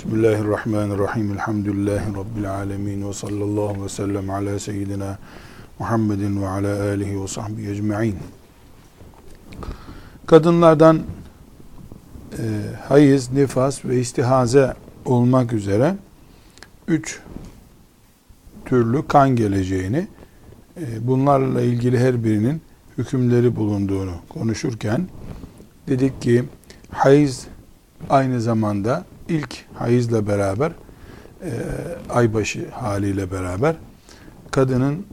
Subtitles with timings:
[0.00, 1.32] Bismillahirrahmanirrahim.
[1.32, 3.08] Elhamdülillahi Rabbil alemin.
[3.08, 5.18] Ve sallallahu ve sellem ala seyyidina
[5.78, 8.16] Muhammedin ve ala alihi ve sahbihi ecma'in.
[10.26, 11.00] Kadınlardan
[12.32, 12.42] e,
[12.88, 14.74] hayız, nifas ve istihaze
[15.04, 15.96] olmak üzere
[16.88, 17.20] üç
[18.64, 20.08] türlü kan geleceğini,
[20.76, 22.62] e, bunlarla ilgili her birinin
[22.98, 25.08] hükümleri bulunduğunu konuşurken
[25.88, 26.44] dedik ki
[26.90, 27.46] hayız
[28.10, 30.72] aynı zamanda ilk hayızla beraber
[31.44, 31.50] e,
[32.10, 33.76] aybaşı haliyle beraber
[34.50, 35.06] kadının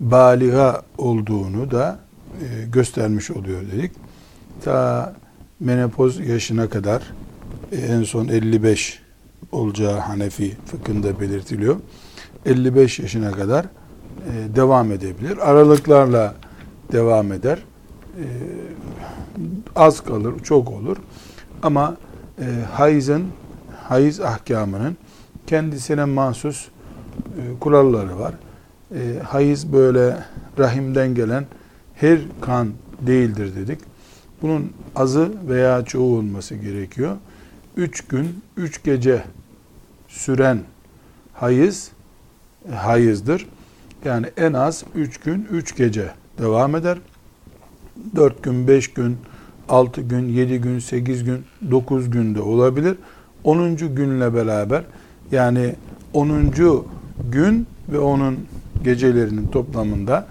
[0.00, 1.98] baliga olduğunu da
[2.40, 3.92] e, göstermiş oluyor dedik.
[4.64, 5.14] Ta
[5.60, 7.02] menopoz yaşına kadar
[7.72, 9.02] e, en son 55
[9.52, 11.76] olacağı Hanefi fıkhında belirtiliyor.
[12.46, 15.50] 55 yaşına kadar e, devam edebilir.
[15.50, 16.34] Aralıklarla
[16.92, 17.58] devam eder.
[18.18, 18.24] E,
[19.76, 20.96] az kalır, çok olur.
[21.62, 21.96] Ama
[22.38, 23.26] e, hayızın,
[23.92, 24.96] hayız ahkamının
[25.46, 28.34] kendisine mahsus e, kuralları var.
[28.94, 30.24] E, hayız böyle
[30.58, 31.46] rahimden gelen
[31.94, 32.68] her kan
[33.00, 33.78] değildir dedik.
[34.42, 37.16] Bunun azı veya çoğu olması gerekiyor.
[37.76, 39.24] Üç gün, üç gece
[40.08, 40.60] süren
[41.32, 41.90] hayız,
[42.68, 43.46] e, hayızdır.
[44.04, 46.98] Yani en az üç gün, üç gece devam eder.
[48.16, 49.16] Dört gün, beş gün,
[49.68, 52.96] 6 gün, 7 gün, 8 gün, 9 günde olabilir.
[53.44, 53.76] 10.
[53.76, 54.84] günle beraber
[55.32, 55.74] yani
[56.12, 56.50] 10.
[57.30, 58.38] gün ve onun
[58.84, 60.26] gecelerinin toplamında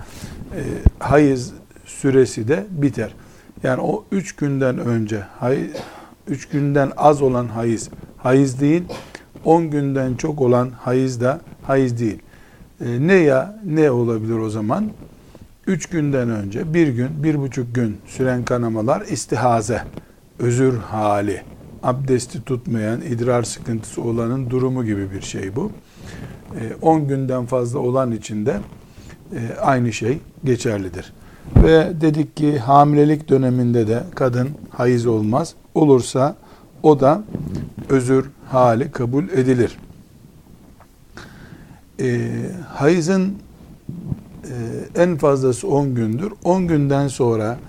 [0.55, 0.61] e,
[0.99, 1.53] hayız
[1.85, 3.13] süresi de biter.
[3.63, 5.23] Yani o 3 günden önce
[6.27, 8.83] 3 günden az olan hayız hayız değil.
[9.45, 12.19] 10 günden çok olan hayız da hayız değil.
[12.85, 14.91] E, ne ya ne olabilir o zaman?
[15.67, 19.81] üç günden önce bir gün, bir buçuk gün süren kanamalar istihaze,
[20.39, 21.41] özür hali,
[21.83, 25.71] abdesti tutmayan, idrar sıkıntısı olanın durumu gibi bir şey bu.
[26.81, 28.59] 10 e, günden fazla olan için de
[29.35, 31.13] e, aynı şey geçerlidir.
[31.55, 35.55] Ve dedik ki hamilelik döneminde de kadın hayız olmaz.
[35.75, 36.35] Olursa
[36.83, 37.23] o da
[37.89, 39.77] özür hali kabul edilir.
[41.99, 42.29] E,
[42.67, 43.33] hayızın
[44.43, 44.55] e,
[45.01, 46.33] en fazlası 10 gündür.
[46.43, 47.59] 10 günden sonra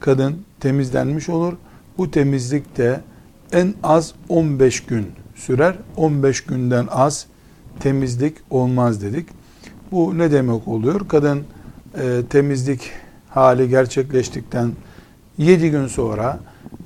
[0.00, 1.52] kadın temizlenmiş olur.
[1.98, 3.00] Bu temizlik de
[3.52, 5.74] en az 15 gün sürer.
[5.96, 7.26] 15 günden az
[7.80, 9.28] temizlik olmaz dedik.
[9.92, 11.08] Bu ne demek oluyor?
[11.08, 11.44] Kadın
[11.98, 12.90] e, temizlik
[13.28, 14.72] hali gerçekleştikten
[15.38, 16.40] 7 gün sonra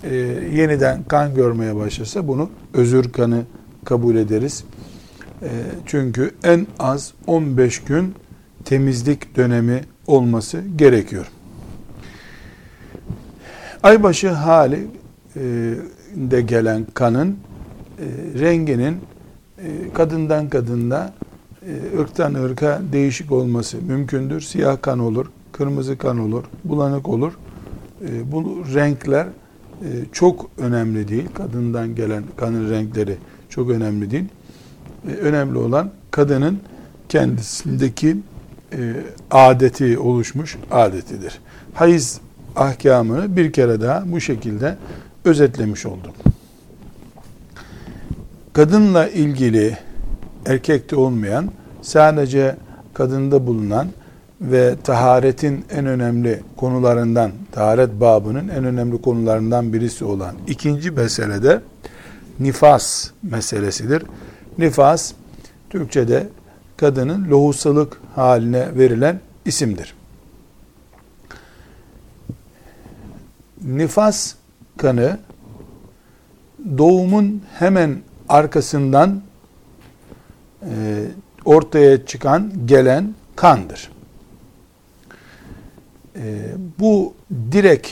[0.05, 0.15] e,
[0.55, 3.43] yeniden kan görmeye başlarsa bunu özür kanı
[3.85, 4.65] kabul ederiz.
[5.43, 5.49] E,
[5.87, 8.15] çünkü en az 15 gün
[8.65, 11.27] temizlik dönemi olması gerekiyor.
[13.83, 14.87] Aybaşı hali
[15.37, 15.75] e,
[16.17, 17.29] de gelen kanın
[17.99, 18.05] e,
[18.41, 18.97] renginin
[19.59, 21.13] e, kadından kadında
[21.99, 24.41] ırktan ırka değişik olması mümkündür.
[24.41, 27.33] Siyah kan olur, kırmızı kan olur, bulanık olur.
[28.25, 29.27] Bu renkler
[30.13, 31.29] çok önemli değil.
[31.35, 33.17] Kadından gelen kanın renkleri
[33.49, 34.25] çok önemli değil.
[35.21, 36.61] Önemli olan kadının
[37.09, 38.17] kendisindeki
[38.73, 38.95] e,
[39.31, 41.41] adeti oluşmuş adetidir.
[41.75, 42.21] Hayız
[42.57, 44.77] ahkamını bir kere daha bu şekilde
[45.27, 46.13] özetlemiş oldum.
[48.53, 49.79] Kadınla ilgili
[50.47, 51.51] erkekte olmayan
[51.83, 52.57] sadece
[52.95, 53.89] kadında bulunan
[54.41, 61.61] ve taharetin en önemli konularından, taharet babının en önemli konularından birisi olan ikinci mesele de
[62.41, 64.03] nifas meselesidir.
[64.59, 65.13] Nifas
[65.71, 66.29] Türkçe'de
[66.77, 69.95] kadının lohusalık haline verilen isimdir.
[73.65, 74.35] Nifas
[74.77, 75.19] kanı
[76.79, 77.99] doğumun hemen
[78.29, 79.23] arkasından
[80.63, 81.05] e,
[81.45, 83.91] ortaya çıkan gelen kandır.
[86.17, 86.43] E,
[86.79, 87.15] bu
[87.53, 87.89] direkt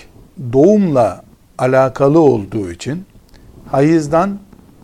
[0.53, 1.25] doğumla
[1.59, 3.05] alakalı olduğu için
[3.71, 4.39] hayızdan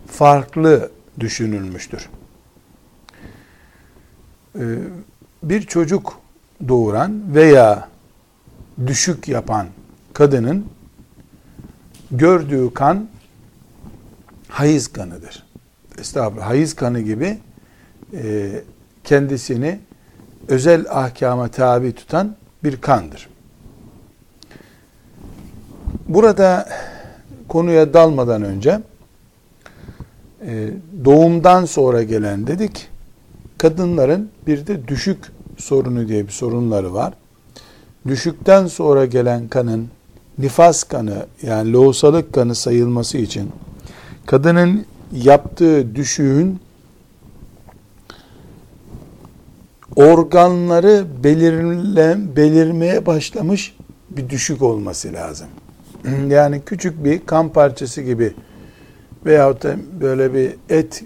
[0.06, 0.90] farklı
[1.20, 2.08] düşünülmüştür.
[4.54, 4.64] E,
[5.42, 6.20] bir çocuk
[6.68, 7.88] doğuran veya
[8.86, 9.66] düşük yapan
[10.12, 10.66] kadının
[12.12, 13.08] gördüğü kan
[14.48, 15.46] hayız kanıdır.
[15.98, 16.46] Estağfurullah.
[16.46, 17.38] Hayız kanı gibi
[18.14, 18.50] e,
[19.04, 19.78] kendisini
[20.48, 23.28] özel ahkama tabi tutan bir kandır.
[26.08, 26.68] Burada
[27.48, 28.80] konuya dalmadan önce
[30.46, 30.68] e,
[31.04, 32.88] doğumdan sonra gelen dedik
[33.58, 35.18] kadınların bir de düşük
[35.58, 37.14] sorunu diye bir sorunları var.
[38.06, 39.88] Düşükten sonra gelen kanın
[40.38, 43.50] nifas kanı yani lohusalık kanı sayılması için
[44.26, 46.60] kadının yaptığı düşüğün
[49.96, 53.76] organları belirle, belirmeye başlamış
[54.10, 55.46] bir düşük olması lazım.
[56.28, 58.34] Yani küçük bir kan parçası gibi
[59.26, 61.04] veyahut da böyle bir et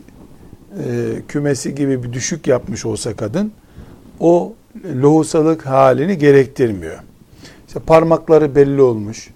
[0.78, 3.52] e, kümesi gibi bir düşük yapmış olsa kadın
[4.20, 4.52] o
[5.02, 6.98] lohusalık halini gerektirmiyor.
[7.74, 9.30] İşte parmakları belli olmuş,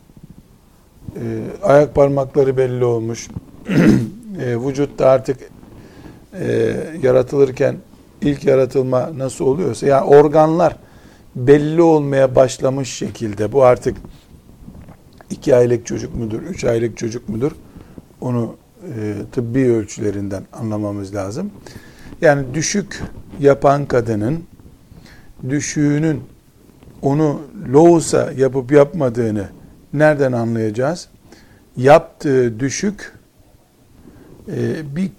[1.17, 1.23] e,
[1.62, 3.29] ayak parmakları belli olmuş,
[4.40, 5.38] e, vücutta artık
[6.40, 7.76] e, yaratılırken
[8.23, 10.76] ilk yaratılma nasıl oluyorsa yani organlar
[11.37, 13.96] belli olmaya başlamış şekilde bu artık
[15.31, 17.52] iki aylık çocuk mudur, üç aylık çocuk mudur
[18.20, 21.50] onu e, tıbbi ölçülerinden anlamamız lazım.
[22.20, 23.02] Yani düşük
[23.40, 24.44] yapan kadının
[25.49, 26.23] düşüğünün
[27.03, 27.41] onu
[27.73, 29.49] lohusa yapıp yapmadığını
[29.93, 31.09] nereden anlayacağız?
[31.77, 33.12] Yaptığı düşük
[34.49, 35.11] e, bir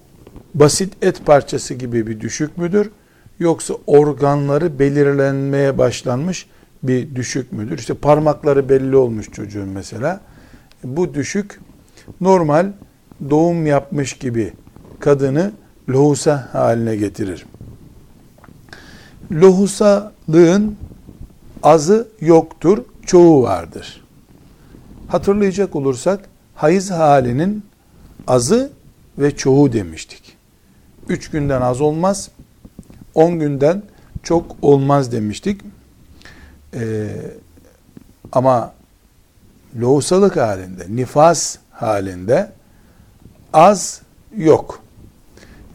[0.54, 2.92] basit et parçası gibi bir düşük müdür?
[3.40, 6.48] Yoksa organları belirlenmeye başlanmış
[6.84, 7.78] bir düşük müdür?
[7.78, 10.22] İşte parmakları belli olmuş çocuğun mesela.
[10.84, 11.60] Bu düşük
[12.22, 12.72] normal
[13.30, 14.54] doğum yapmış gibi
[15.00, 15.52] kadını
[15.90, 17.46] lohusa haline getirir.
[19.31, 20.78] Lohusalığın
[21.64, 24.06] azı yoktur, çoğu vardır.
[25.08, 27.64] Hatırlayacak olursak hayız halinin
[28.28, 28.72] azı
[29.18, 30.38] ve çoğu demiştik.
[31.10, 32.30] Üç günden az olmaz,
[33.16, 33.84] on günden
[34.24, 35.62] çok olmaz demiştik.
[36.74, 37.08] Ee,
[38.32, 38.74] ama
[39.82, 42.52] lohusalık halinde, nifas halinde
[43.54, 44.02] az
[44.38, 44.82] yok.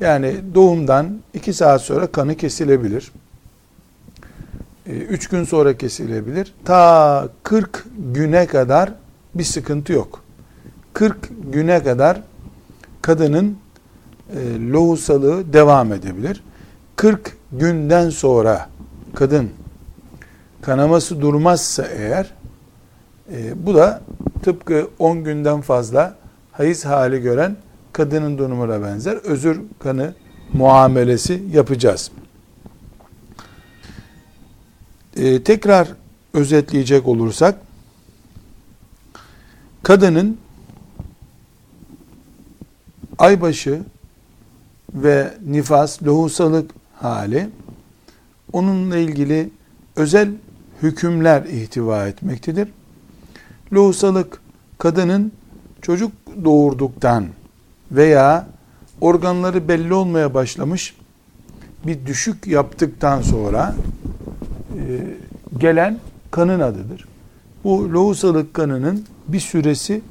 [0.01, 3.13] Yani doğumdan iki saat sonra kanı kesilebilir.
[4.87, 6.55] Ee, üç gün sonra kesilebilir.
[6.65, 8.93] Ta 40 güne kadar
[9.35, 10.25] bir sıkıntı yok.
[10.93, 11.17] 40
[11.53, 12.23] güne kadar
[13.03, 13.59] kadının
[14.37, 16.43] e, lohusalığı devam edebilir.
[16.97, 18.69] 40 günden sonra
[19.15, 19.51] kadın
[20.63, 22.35] kanaması durmazsa eğer
[23.33, 24.01] e, bu da
[24.43, 26.17] tıpkı 10 günden fazla
[26.53, 27.57] hayız hali gören
[27.93, 29.17] kadının durumuna benzer.
[29.17, 30.15] Özür kanı
[30.53, 32.11] muamelesi yapacağız.
[35.17, 35.89] E, tekrar
[36.33, 37.59] özetleyecek olursak
[39.83, 40.39] kadının
[43.19, 43.83] aybaşı
[44.95, 47.49] ve nifas, lohusalık hali
[48.53, 49.51] onunla ilgili
[49.97, 50.29] özel
[50.83, 52.69] hükümler ihtiva etmektedir.
[53.73, 54.41] Lohusalık
[54.79, 55.33] kadının
[55.83, 56.13] çocuk
[56.45, 57.27] doğurduktan
[57.93, 58.47] veya
[59.01, 60.95] organları belli olmaya başlamış
[61.87, 63.75] bir düşük yaptıktan sonra
[65.59, 65.99] gelen
[66.31, 67.09] kanın adıdır.
[67.65, 70.03] Bu lohusalık kanının bir süresi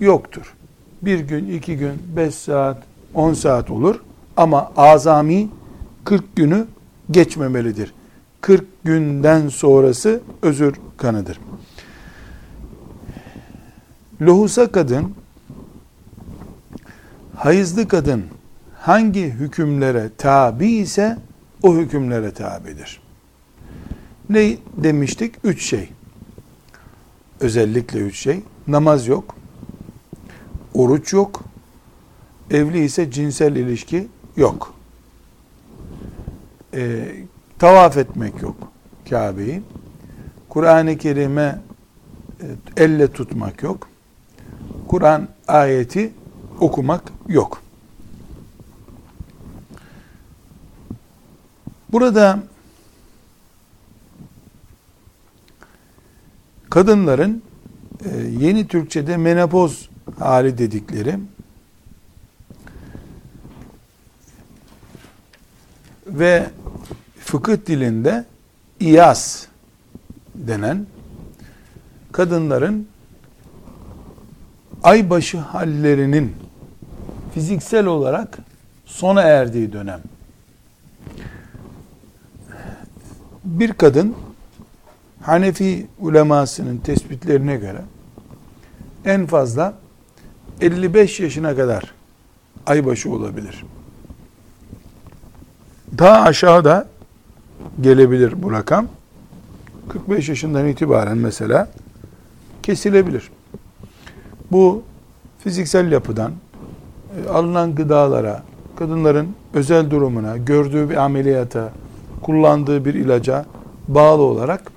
[0.00, 0.54] yoktur.
[1.02, 2.82] Bir gün, iki gün, beş saat,
[3.14, 4.00] on saat olur.
[4.36, 5.48] Ama azami
[6.04, 6.66] 40 günü
[7.10, 7.94] geçmemelidir.
[8.40, 11.40] 40 günden sonrası özür kanıdır.
[14.22, 15.14] Lohusa kadın,
[17.36, 18.24] hayızlı kadın
[18.80, 21.18] hangi hükümlere tabi ise
[21.62, 23.03] o hükümlere tabidir.
[24.30, 25.34] Ne demiştik?
[25.44, 25.88] Üç şey.
[27.40, 28.42] Özellikle üç şey.
[28.68, 29.36] Namaz yok.
[30.74, 31.42] Oruç yok.
[32.50, 34.74] Evli ise cinsel ilişki yok.
[36.74, 37.16] Ee,
[37.58, 38.56] tavaf etmek yok
[39.10, 39.62] Kabe'yi.
[40.48, 41.58] Kur'an-ı Kerim'e
[42.40, 43.88] e, elle tutmak yok.
[44.88, 46.12] Kur'an ayeti
[46.60, 47.62] okumak yok.
[51.92, 52.38] Burada
[56.74, 57.42] kadınların
[58.04, 59.88] e, yeni Türkçe'de menopoz
[60.18, 61.18] hali dedikleri
[66.06, 66.46] ve
[67.18, 68.24] fıkıh dilinde
[68.80, 69.46] iyas
[70.34, 70.86] denen
[72.12, 72.88] kadınların
[74.82, 76.36] aybaşı hallerinin
[77.34, 78.38] fiziksel olarak
[78.86, 80.00] sona erdiği dönem.
[83.44, 84.16] Bir kadın
[85.24, 87.80] Hanefi ulemasının tespitlerine göre
[89.04, 89.74] en fazla
[90.60, 91.94] 55 yaşına kadar
[92.66, 93.64] aybaşı olabilir.
[95.98, 96.88] Daha aşağıda
[97.80, 98.86] gelebilir bu rakam.
[99.88, 101.68] 45 yaşından itibaren mesela
[102.62, 103.30] kesilebilir.
[104.52, 104.82] Bu
[105.38, 106.32] fiziksel yapıdan
[107.26, 108.42] e, alınan gıdalara,
[108.76, 111.72] kadınların özel durumuna, gördüğü bir ameliyata,
[112.22, 113.46] kullandığı bir ilaca
[113.88, 114.73] bağlı olarak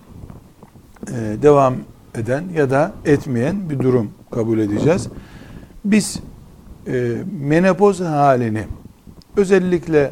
[1.08, 1.76] e, devam
[2.16, 5.08] eden ya da etmeyen bir durum kabul edeceğiz.
[5.86, 6.20] Biz
[6.88, 8.64] e, menopoz halini
[9.38, 10.12] özellikle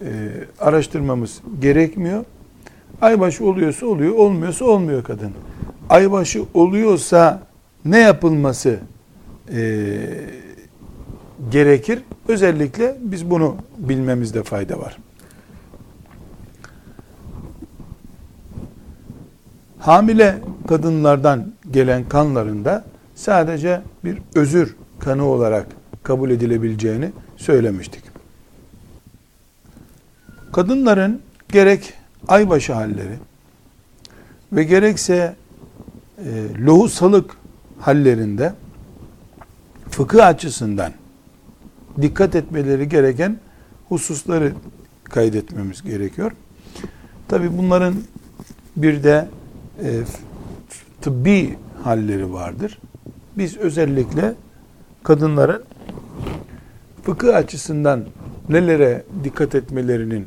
[0.00, 0.10] e,
[0.60, 2.24] araştırmamız gerekmiyor.
[3.00, 5.32] Aybaşı oluyorsa oluyor, olmuyorsa olmuyor kadın.
[5.88, 7.42] Aybaşı oluyorsa
[7.84, 8.78] ne yapılması
[11.50, 11.98] gerekir?
[12.28, 14.98] Özellikle biz bunu bilmemizde fayda var.
[19.78, 25.66] Hamile kadınlardan gelen kanlarında sadece bir özür kanı olarak
[26.02, 28.02] kabul edilebileceğini söylemiştik.
[30.52, 31.94] Kadınların gerek
[32.28, 33.18] aybaşı halleri
[34.52, 35.36] ve gerekse
[36.18, 37.36] e, lohusalık
[37.80, 38.54] hallerinde
[39.90, 40.92] fıkıh açısından
[42.02, 43.38] dikkat etmeleri gereken
[43.88, 44.52] hususları
[45.04, 46.32] kaydetmemiz gerekiyor.
[47.28, 47.94] Tabi bunların
[48.76, 49.28] bir de
[49.82, 50.02] e,
[51.00, 52.78] tıbbi halleri vardır.
[53.38, 54.34] Biz özellikle
[55.02, 55.62] kadınların
[57.02, 58.04] fıkıh açısından
[58.48, 60.26] nelere dikkat etmelerinin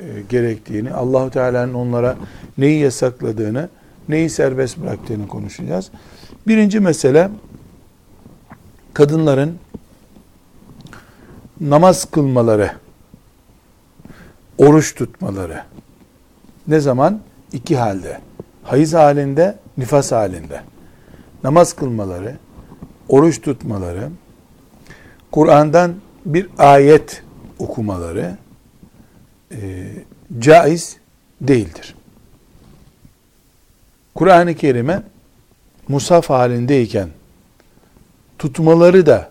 [0.00, 2.16] e, gerektiğini, Allahu Teala'nın onlara
[2.58, 3.68] neyi yasakladığını,
[4.08, 5.90] neyi serbest bıraktığını konuşacağız.
[6.46, 7.30] Birinci mesele
[8.94, 9.58] kadınların
[11.60, 12.72] namaz kılmaları,
[14.58, 15.62] oruç tutmaları.
[16.68, 17.20] Ne zaman?
[17.52, 18.20] İki halde.
[18.70, 20.62] Hayız halinde, nifas halinde.
[21.44, 22.36] Namaz kılmaları,
[23.08, 24.10] oruç tutmaları,
[25.32, 25.94] Kur'an'dan
[26.26, 27.22] bir ayet
[27.58, 28.36] okumaları
[29.52, 29.58] e,
[30.38, 30.96] caiz
[31.40, 31.94] değildir.
[34.14, 35.02] Kur'an-ı Kerim'e
[35.88, 37.08] musaf halindeyken
[38.38, 39.30] tutmaları da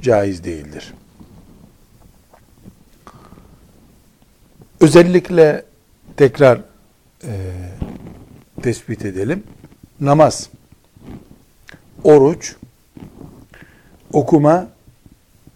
[0.00, 0.94] caiz değildir.
[4.80, 5.64] Özellikle
[6.16, 6.60] tekrar
[8.66, 9.42] tespit edelim.
[10.00, 10.50] Namaz,
[12.04, 12.56] oruç,
[14.12, 14.68] okuma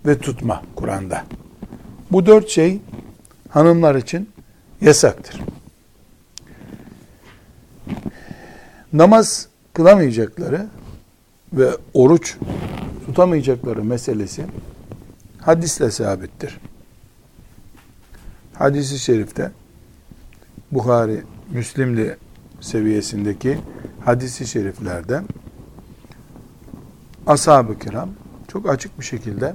[0.07, 1.25] ve tutma Kur'an'da.
[2.11, 2.81] Bu dört şey
[3.49, 4.31] hanımlar için
[4.81, 5.41] yasaktır.
[8.93, 10.67] Namaz kılamayacakları
[11.53, 12.37] ve oruç
[13.07, 14.45] tutamayacakları meselesi
[15.41, 16.59] hadisle sabittir.
[18.55, 19.51] Hadisi şerifte
[20.73, 22.17] Bukhari, Müslimli
[22.61, 23.59] seviyesindeki
[24.05, 25.23] hadisi şeriflerde
[27.27, 28.09] ashab-ı kiram
[28.49, 29.55] çok açık bir şekilde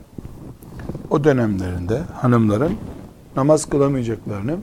[1.10, 2.78] o dönemlerinde hanımların
[3.36, 4.58] namaz kılamayacaklarını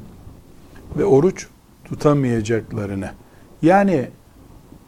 [0.99, 1.47] ve oruç
[1.85, 3.11] tutamayacaklarını
[3.63, 4.09] yani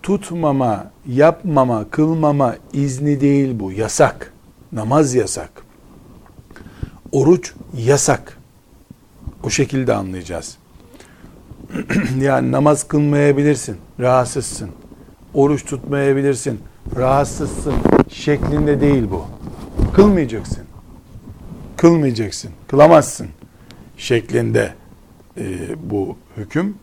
[0.02, 3.73] tutmama, yapmama, kılmama izni değil bu.
[3.73, 4.32] Yasak.
[4.73, 5.50] Namaz yasak.
[7.12, 8.38] Oruç yasak.
[9.42, 10.58] O şekilde anlayacağız.
[12.21, 14.71] yani namaz kılmayabilirsin, rahatsızsın.
[15.35, 16.61] Oruç tutmayabilirsin,
[16.97, 17.75] rahatsızsın
[18.09, 19.25] şeklinde değil bu.
[19.95, 20.64] Kılmayacaksın.
[21.76, 22.50] Kılmayacaksın.
[22.69, 23.28] Kılamazsın
[23.97, 24.75] şeklinde
[25.38, 25.45] e,
[25.90, 26.76] bu hüküm.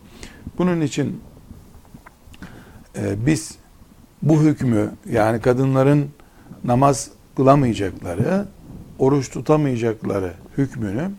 [0.58, 1.20] Bunun için
[2.96, 3.54] e, biz
[4.22, 6.10] bu hükmü yani kadınların
[6.64, 8.46] namaz kılamayacakları,
[8.98, 11.10] oruç tutamayacakları hükmünü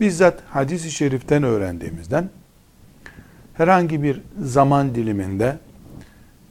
[0.00, 2.30] bizzat hadis-i şeriften öğrendiğimizden
[3.54, 5.58] herhangi bir zaman diliminde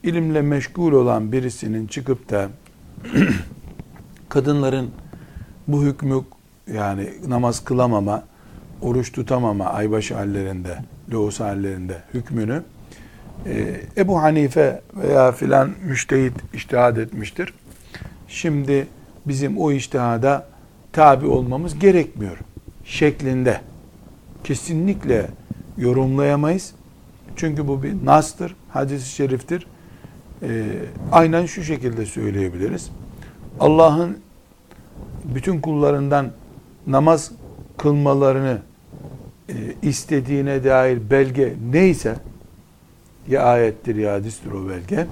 [0.02, 2.48] ilimle meşgul olan birisinin çıkıp da
[4.28, 4.90] kadınların
[5.68, 6.20] bu hükmü
[6.72, 8.22] yani namaz kılamama,
[8.82, 10.78] oruç tutamama aybaşı hallerinde,
[11.12, 12.62] loğus hallerinde hükmünü
[13.46, 17.54] e, Ebu Hanife veya filan müştehit iştihad etmiştir.
[18.28, 18.86] Şimdi
[19.26, 20.46] bizim o iştihada
[20.92, 22.38] tabi olmamız gerekmiyor
[22.84, 23.60] şeklinde
[24.44, 25.26] kesinlikle
[25.78, 26.74] yorumlayamayız.
[27.36, 29.66] Çünkü bu bir nastır, hadis-i şeriftir.
[30.42, 30.64] Ee,
[31.12, 32.90] aynen şu şekilde söyleyebiliriz.
[33.60, 34.18] Allah'ın
[35.24, 36.30] bütün kullarından
[36.86, 37.32] namaz
[37.78, 38.58] kılmalarını
[39.48, 42.16] e, istediğine dair belge neyse
[43.28, 45.06] ya ayettir ya hadistir o belge.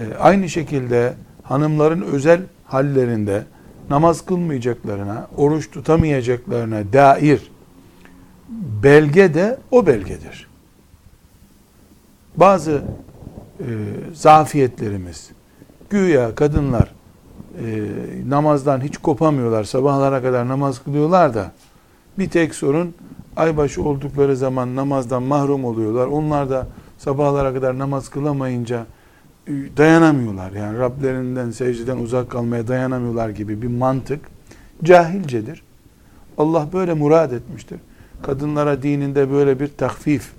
[0.00, 3.44] E, aynı şekilde hanımların özel hallerinde
[3.90, 7.50] namaz kılmayacaklarına, oruç tutamayacaklarına dair
[8.82, 10.51] belge de o belgedir.
[12.36, 12.82] Bazı
[13.60, 13.66] e,
[14.14, 15.30] zafiyetlerimiz,
[15.90, 16.92] güya kadınlar
[17.58, 17.88] e,
[18.28, 21.52] namazdan hiç kopamıyorlar, sabahlara kadar namaz kılıyorlar da
[22.18, 22.94] bir tek sorun
[23.36, 26.06] aybaşı oldukları zaman namazdan mahrum oluyorlar.
[26.06, 26.66] Onlar da
[26.98, 28.86] sabahlara kadar namaz kılamayınca
[29.46, 30.52] e, dayanamıyorlar.
[30.52, 34.20] Yani Rablerinden, secdeden uzak kalmaya dayanamıyorlar gibi bir mantık
[34.84, 35.62] cahilcedir.
[36.38, 37.80] Allah böyle murad etmiştir.
[38.22, 40.32] Kadınlara dininde böyle bir takfif,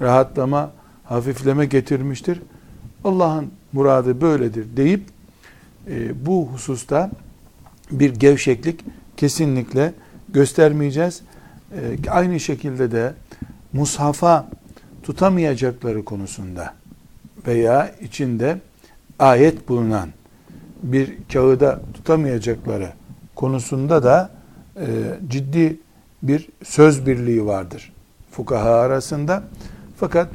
[0.00, 0.70] rahatlama,
[1.08, 2.42] hafifleme getirmiştir.
[3.04, 5.02] Allah'ın muradı böyledir deyip
[5.90, 7.10] e, bu hususta
[7.90, 8.84] bir gevşeklik
[9.16, 9.92] kesinlikle
[10.28, 11.22] göstermeyeceğiz.
[11.72, 13.14] Ee, aynı şekilde de
[13.72, 14.48] mushafa
[15.02, 16.74] tutamayacakları konusunda
[17.46, 18.60] veya içinde
[19.18, 20.08] ayet bulunan
[20.82, 22.92] bir kağıda tutamayacakları
[23.34, 24.30] konusunda da
[24.76, 24.86] e,
[25.28, 25.76] ciddi
[26.22, 27.92] bir söz birliği vardır
[28.30, 29.42] fukaha arasında.
[29.96, 30.28] Fakat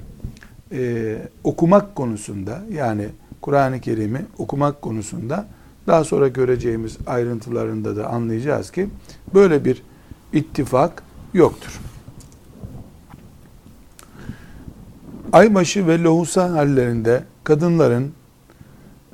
[0.71, 3.09] e, okumak konusunda yani
[3.41, 5.47] Kur'an-ı Kerim'i okumak konusunda
[5.87, 8.89] daha sonra göreceğimiz ayrıntılarında da anlayacağız ki
[9.33, 9.83] böyle bir
[10.33, 11.79] ittifak yoktur.
[15.33, 18.13] Aybaşı ve lohusa hallerinde kadınların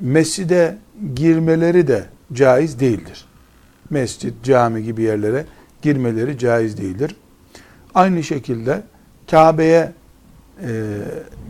[0.00, 0.78] mescide
[1.14, 3.24] girmeleri de caiz değildir.
[3.90, 5.44] Mescit, cami gibi yerlere
[5.82, 7.16] girmeleri caiz değildir.
[7.94, 8.82] Aynı şekilde
[9.30, 9.92] Kabe'ye
[10.62, 10.98] e,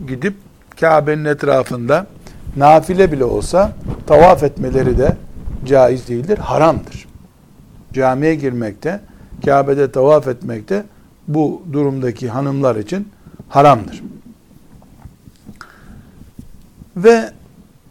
[0.07, 0.33] gidip
[0.79, 2.07] Kabe'nin etrafında
[2.57, 3.71] nafile bile olsa
[4.07, 5.17] tavaf etmeleri de
[5.65, 7.07] caiz değildir, haramdır.
[7.93, 9.01] Camiye girmekte,
[9.45, 10.83] Kabe'de tavaf etmekte
[11.27, 13.07] bu durumdaki hanımlar için
[13.49, 14.03] haramdır.
[16.97, 17.31] Ve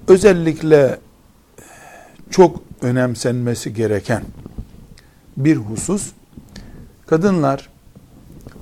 [0.09, 0.99] özellikle
[2.31, 4.23] çok önemsenmesi gereken
[5.37, 6.13] bir husus
[7.07, 7.69] kadınlar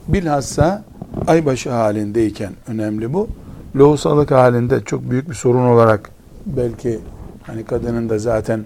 [0.09, 0.85] bilhassa
[1.27, 3.29] aybaşı halindeyken önemli bu.
[3.77, 6.11] Lohusalık halinde çok büyük bir sorun olarak
[6.47, 6.99] belki
[7.43, 8.65] hani kadının da zaten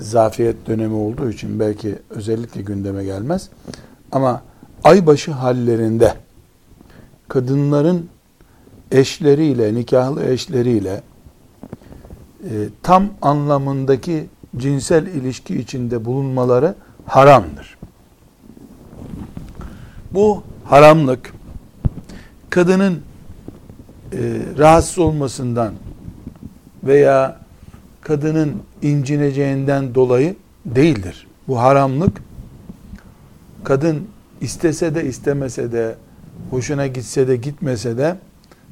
[0.00, 3.48] zafiyet dönemi olduğu için belki özellikle gündeme gelmez.
[4.12, 4.42] Ama
[4.84, 6.14] aybaşı hallerinde
[7.28, 8.08] kadınların
[8.92, 11.02] eşleriyle, nikahlı eşleriyle
[12.44, 12.52] e,
[12.82, 16.74] tam anlamındaki cinsel ilişki içinde bulunmaları
[17.06, 17.78] haramdır.
[20.12, 21.32] Bu haramlık
[22.56, 23.02] kadının
[24.12, 24.18] e,
[24.58, 25.74] rahatsız olmasından
[26.84, 27.40] veya
[28.00, 30.36] kadının incineceğinden dolayı
[30.66, 31.26] değildir.
[31.48, 32.22] Bu haramlık
[33.64, 34.08] kadın
[34.40, 35.94] istese de istemese de
[36.50, 38.16] hoşuna gitse de gitmese de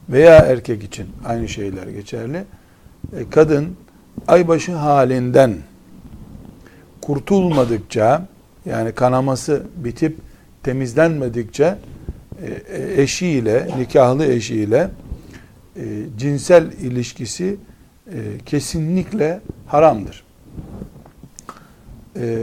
[0.08, 2.44] veya erkek için aynı şeyler geçerli.
[3.16, 3.76] E, kadın
[4.28, 5.54] aybaşı halinden
[7.02, 8.26] kurtulmadıkça
[8.66, 10.18] yani kanaması bitip
[10.62, 11.78] temizlenmedikçe
[12.96, 14.90] eşiyle, nikahlı eşiyle
[16.16, 17.56] cinsel ilişkisi
[18.46, 20.24] kesinlikle haramdır.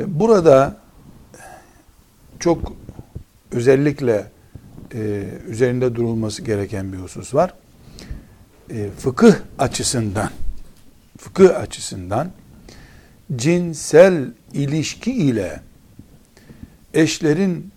[0.08, 0.78] Burada
[2.40, 2.74] çok
[3.52, 4.26] özellikle
[4.94, 7.54] e, üzerinde durulması gereken bir husus var.
[8.70, 10.30] E, fıkıh açısından
[11.18, 12.32] fıkıh açısından
[13.36, 15.60] cinsel ilişki ile
[16.94, 17.71] eşlerin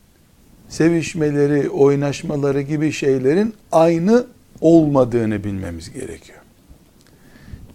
[0.75, 4.27] sevişmeleri, oynaşmaları gibi şeylerin aynı
[4.61, 6.39] olmadığını bilmemiz gerekiyor.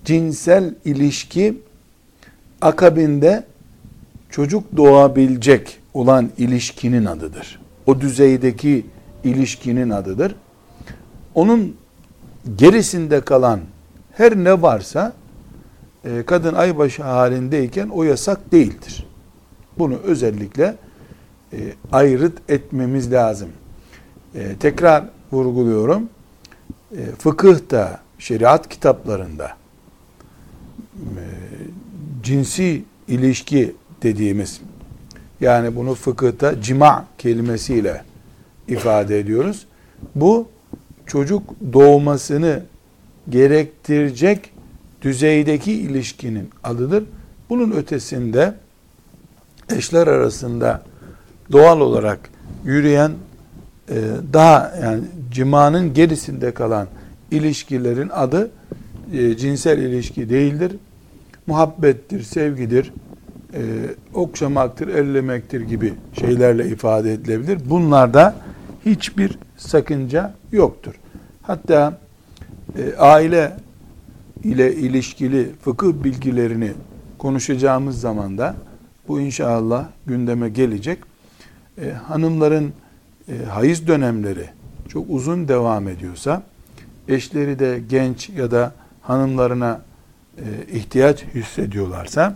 [0.05, 1.62] Cinsel ilişki
[2.62, 3.43] akabinde
[4.29, 7.59] çocuk doğabilecek olan ilişkinin adıdır.
[7.85, 8.85] O düzeydeki
[9.23, 10.35] ilişkinin adıdır.
[11.35, 11.75] Onun
[12.55, 13.59] gerisinde kalan
[14.12, 15.13] her ne varsa
[16.05, 19.07] e, kadın aybaşı halindeyken o yasak değildir.
[19.77, 20.75] Bunu özellikle
[21.53, 21.57] e,
[21.91, 23.49] ayrıt etmemiz lazım.
[24.35, 26.09] E, tekrar vurguluyorum.
[26.97, 29.57] E, fıkıhta, şeriat kitaplarında
[30.95, 31.23] e,
[32.23, 34.62] cinsi ilişki dediğimiz
[35.41, 38.03] yani bunu fıkıhta cima kelimesiyle
[38.67, 39.65] ifade ediyoruz.
[40.15, 40.47] Bu
[41.05, 42.63] çocuk doğmasını
[43.29, 44.53] gerektirecek
[45.01, 47.03] düzeydeki ilişkinin adıdır.
[47.49, 48.53] Bunun ötesinde
[49.75, 50.83] eşler arasında
[51.51, 52.19] doğal olarak
[52.65, 53.12] yürüyen
[53.89, 53.95] e,
[54.33, 56.88] daha yani cimanın gerisinde kalan
[57.31, 58.51] ilişkilerin adı
[59.13, 60.75] e, cinsel ilişki değildir.
[61.47, 62.93] Muhabbettir, sevgidir,
[63.53, 63.62] e,
[64.13, 67.59] okşamaktır, ellemektir gibi şeylerle ifade edilebilir.
[67.65, 68.35] Bunlarda
[68.85, 70.93] hiçbir sakınca yoktur.
[71.41, 71.97] Hatta
[72.77, 73.53] e, aile
[74.43, 76.71] ile ilişkili fıkıh bilgilerini
[77.17, 78.55] konuşacağımız zaman da
[79.07, 81.09] bu inşallah gündeme gelecek.
[81.81, 82.73] E, hanımların
[83.27, 84.49] e, hayız dönemleri
[84.87, 86.43] çok uzun devam ediyorsa,
[87.07, 89.81] eşleri de genç ya da hanımlarına
[90.37, 92.35] e, ihtiyaç hissediyorlarsa,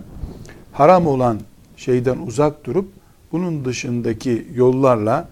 [0.71, 1.39] haram olan
[1.77, 2.89] şeyden uzak durup
[3.31, 5.27] bunun dışındaki yollarla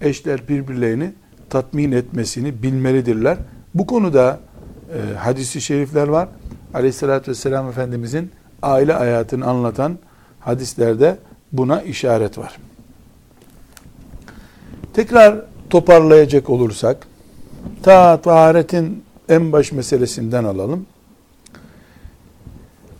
[0.00, 1.12] eşler birbirlerini
[1.50, 3.38] tatmin etmesini bilmelidirler.
[3.74, 4.40] Bu konuda
[4.94, 6.28] e, hadisi şerifler var.
[6.74, 8.30] Aleyhissalatü vesselam Efendimizin
[8.62, 9.98] aile hayatını anlatan
[10.40, 11.18] hadislerde
[11.52, 12.56] buna işaret var.
[14.94, 17.06] Tekrar toparlayacak olursak,
[17.82, 20.86] ta taharetin en baş meselesinden alalım.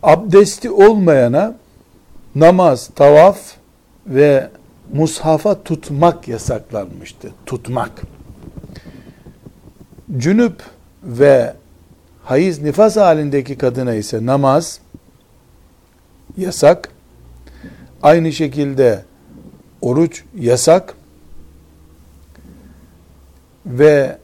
[0.03, 1.57] Abdesti olmayana
[2.35, 3.39] namaz, tavaf
[4.07, 4.51] ve
[4.93, 7.33] mushafa tutmak yasaklanmıştı.
[7.47, 8.03] Tutmak.
[10.19, 10.63] Cünüp
[11.03, 11.55] ve
[12.25, 14.81] hayız nifas halindeki kadına ise namaz
[16.37, 16.89] yasak.
[18.03, 19.05] Aynı şekilde
[19.81, 20.95] oruç yasak.
[23.67, 24.19] Ve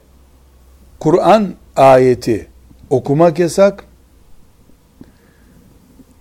[1.01, 2.47] Kur'an ayeti
[2.91, 3.85] okumak yasak.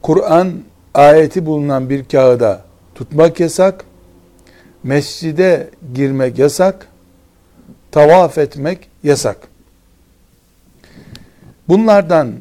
[0.02, 0.54] Kur'an
[0.94, 2.62] ayeti bulunan bir kağıda
[2.96, 3.86] tutmak yasak.
[4.84, 6.88] Mescide girmek yasak.
[7.92, 9.38] Tavaf etmek yasak.
[11.68, 12.34] Bunlardan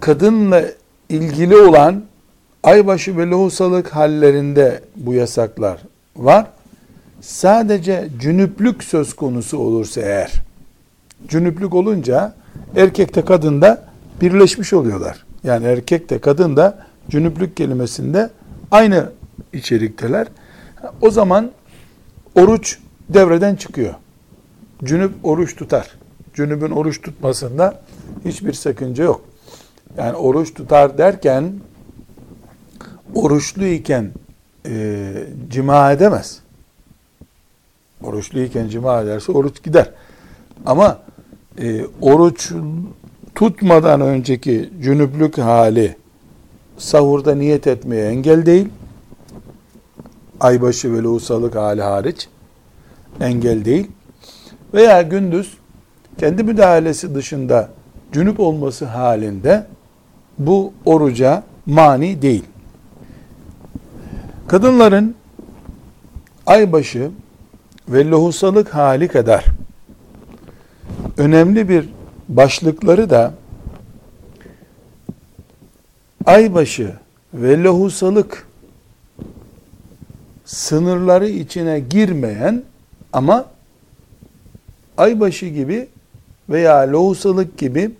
[0.00, 0.64] kadınla
[1.08, 2.04] ilgili olan
[2.62, 5.80] aybaşı ve lohusalık hallerinde bu yasaklar
[6.16, 6.46] var.
[7.26, 10.32] Sadece cünüplük söz konusu olursa eğer,
[11.28, 12.34] cünüplük olunca
[12.76, 13.84] erkekte kadında
[14.20, 15.24] birleşmiş oluyorlar.
[15.44, 18.30] Yani erkek de kadın da cünüplük kelimesinde
[18.70, 19.12] aynı
[19.52, 20.26] içerikteler.
[21.00, 21.50] O zaman
[22.34, 23.94] oruç devreden çıkıyor.
[24.84, 25.90] Cünüp oruç tutar.
[26.34, 27.82] Cünübün oruç tutmasında
[28.24, 29.24] hiçbir sakınca yok.
[29.96, 31.52] Yani oruç tutar derken
[33.14, 34.10] oruçluyken
[34.66, 35.12] e,
[35.50, 36.43] cima edemez.
[38.04, 39.90] Oruçluyken cima ederse oruç gider.
[40.66, 40.98] Ama
[41.58, 42.52] e, oruç
[43.34, 45.96] tutmadan önceki cünüplük hali
[46.78, 48.68] sahurda niyet etmeye engel değil.
[50.40, 52.28] Aybaşı ve lohusalık hali hariç
[53.20, 53.90] engel değil.
[54.74, 55.54] Veya gündüz
[56.18, 57.68] kendi müdahalesi dışında
[58.12, 59.66] cünüp olması halinde
[60.38, 62.44] bu oruca mani değil.
[64.46, 65.14] Kadınların
[66.46, 67.10] aybaşı
[67.88, 69.44] ve lohusalık hali kadar
[71.16, 71.88] önemli bir
[72.28, 73.34] başlıkları da
[76.26, 76.92] aybaşı
[77.34, 78.46] ve lohusalık
[80.44, 82.62] sınırları içine girmeyen
[83.12, 83.46] ama
[84.98, 85.88] aybaşı gibi
[86.48, 87.90] veya lohusalık gibi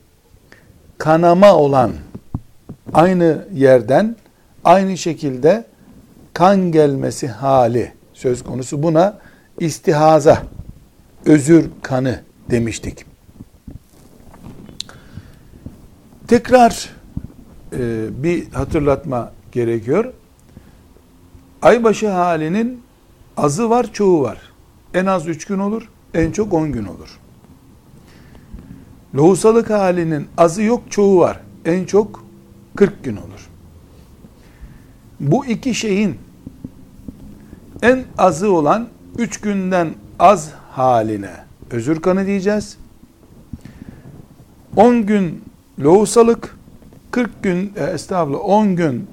[0.99, 1.93] kanama olan
[2.93, 4.17] aynı yerden
[4.65, 5.65] aynı şekilde
[6.33, 8.83] kan gelmesi hali söz konusu.
[8.83, 9.19] Buna
[9.61, 10.43] istihaza,
[11.27, 13.07] özür kanı demiştik.
[16.27, 16.91] Tekrar
[17.73, 20.13] e, bir hatırlatma gerekiyor.
[21.63, 22.83] Aybaşı halinin
[23.37, 24.39] azı var, çoğu var.
[24.95, 27.19] En az üç gün olur, en çok on gün olur.
[29.15, 31.41] Lohusalık halinin azı yok, çoğu var.
[31.65, 32.25] En çok
[32.77, 33.49] 40 gün olur.
[35.21, 36.19] Bu iki şeyin
[37.83, 41.31] en azı olan üç günden az haline
[41.71, 42.79] özür kanı diyeceğiz.
[44.77, 45.45] 10 gün
[45.81, 46.57] lohusalık,
[47.11, 49.07] 40 gün e, estağfurullah 10 gün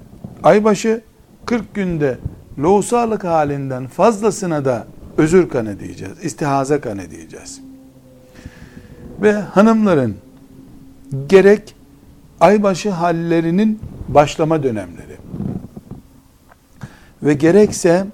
[0.43, 1.01] aybaşı,
[1.45, 2.17] 40 günde
[2.59, 4.87] lohusalık halinden fazlasına da
[5.17, 6.13] özür kanı diyeceğiz.
[6.23, 7.61] İstihaza kanı diyeceğiz.
[9.21, 10.15] Ve hanımların
[11.29, 11.75] gerek
[12.39, 15.17] aybaşı hallerinin başlama dönemleri
[17.23, 18.07] ve gerekse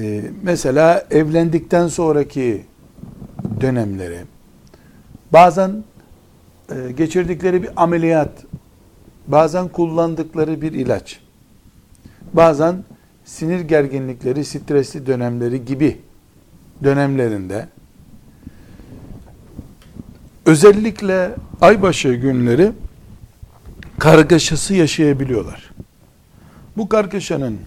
[0.00, 2.64] e, mesela evlendikten sonraki
[3.60, 4.18] dönemleri
[5.32, 5.84] bazen
[6.70, 8.30] e, geçirdikleri bir ameliyat
[9.26, 11.20] bazen kullandıkları bir ilaç
[12.32, 12.84] bazen
[13.24, 16.00] sinir gerginlikleri stresli dönemleri gibi
[16.84, 17.68] dönemlerinde
[20.46, 21.30] özellikle
[21.60, 22.72] aybaşı günleri
[23.98, 25.70] kargaşası yaşayabiliyorlar.
[26.76, 27.58] Bu kargaşanın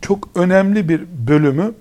[0.00, 1.72] çok önemli bir bölümü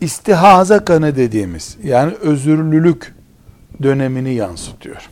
[0.00, 3.14] istihaza kanı dediğimiz yani özürlülük
[3.82, 5.08] dönemini yansıtıyor.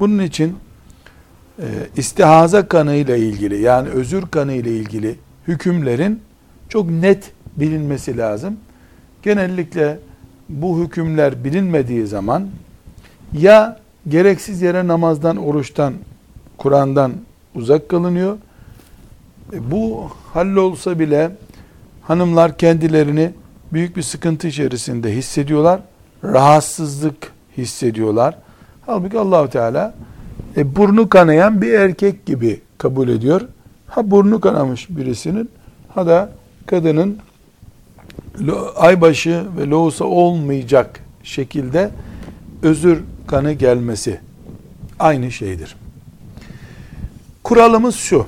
[0.00, 0.56] Bunun için
[1.58, 1.66] e,
[1.96, 6.22] istihaza kanı ile ilgili yani özür kanı ile ilgili hükümlerin
[6.68, 8.56] çok net bilinmesi lazım.
[9.22, 9.98] Genellikle
[10.48, 12.48] bu hükümler bilinmediği zaman
[13.32, 15.94] ya gereksiz yere namazdan, oruçtan,
[16.56, 17.12] Kur'an'dan
[17.54, 18.38] uzak kalınıyor.
[19.52, 21.30] E bu hallolsa bile
[22.02, 23.30] hanımlar kendilerini
[23.72, 25.80] büyük bir sıkıntı içerisinde hissediyorlar.
[26.24, 28.38] Rahatsızlık hissediyorlar.
[28.86, 29.94] Halbuki Allahu Teala
[30.56, 33.40] e, burnu kanayan bir erkek gibi kabul ediyor.
[33.86, 35.50] Ha burnu kanamış birisinin
[35.88, 36.32] ha da
[36.66, 37.18] kadının
[38.76, 41.90] aybaşı ve lohusa olmayacak şekilde
[42.62, 44.20] özür kanı gelmesi
[44.98, 45.76] aynı şeydir.
[47.44, 48.26] Kuralımız şu.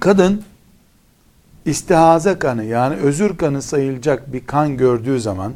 [0.00, 0.42] Kadın
[1.64, 5.52] istihaze kanı yani özür kanı sayılacak bir kan gördüğü zaman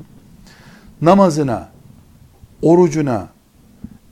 [1.02, 1.68] namazına,
[2.62, 3.28] orucuna,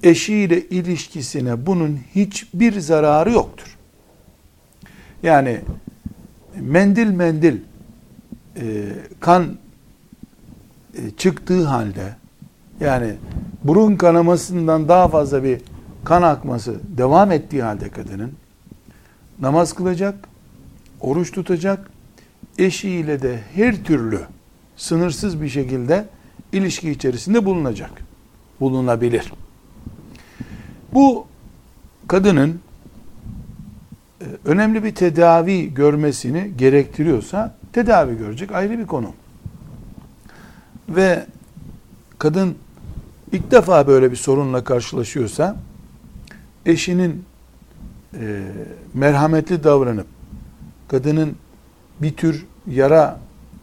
[0.03, 3.79] eşiyle ilişkisine bunun hiçbir zararı yoktur.
[5.23, 5.61] Yani
[6.61, 7.57] mendil mendil
[8.57, 8.89] e,
[9.21, 9.59] kan
[10.95, 12.17] e, çıktığı halde
[12.81, 13.15] yani
[13.65, 15.61] burun kanamasından daha fazla bir
[16.05, 18.33] kan akması devam ettiği halde kadının
[19.41, 20.29] namaz kılacak,
[21.01, 21.91] oruç tutacak,
[22.59, 24.21] eşiyle de her türlü
[24.77, 26.09] sınırsız bir şekilde
[26.53, 27.91] ilişki içerisinde bulunacak.
[28.61, 29.33] Bulunabilir.
[30.95, 31.27] Bu
[32.09, 32.61] kadının
[34.21, 39.13] e, önemli bir tedavi görmesini gerektiriyorsa tedavi görecek ayrı bir konu.
[40.89, 41.27] Ve
[42.19, 42.55] kadın
[43.33, 45.57] ilk defa böyle bir sorunla karşılaşıyorsa
[46.67, 47.25] eşinin
[48.21, 48.43] e,
[48.95, 50.07] merhametli davranıp
[50.89, 51.37] kadının
[52.03, 53.19] bir tür yara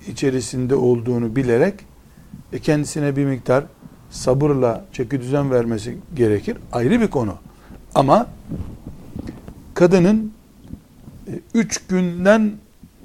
[0.08, 1.74] içerisinde olduğunu bilerek
[2.54, 3.64] e, kendisine bir miktar
[4.10, 6.58] sabırla çeki düzen vermesi gerekir.
[6.72, 7.36] Ayrı bir konu.
[7.96, 8.28] Ama
[9.74, 10.34] kadının
[11.28, 12.52] e, üç günden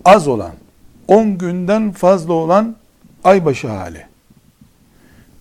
[0.05, 0.53] az olan,
[1.09, 2.77] on günden fazla olan
[3.25, 4.07] aybaşı hali,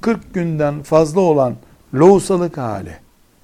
[0.01, 1.55] 40 günden fazla olan
[1.95, 2.97] lohusalık hali,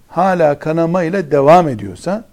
[0.07, 2.25] hala kanama ile devam ediyorsa,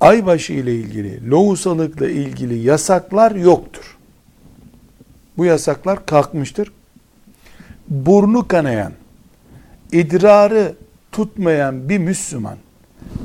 [0.00, 3.98] aybaşı ile ilgili, lohusalıkla ilgili yasaklar yoktur.
[5.36, 6.72] Bu yasaklar kalkmıştır.
[7.88, 8.92] Burnu kanayan,
[9.92, 10.74] idrarı
[11.12, 12.56] tutmayan bir Müslüman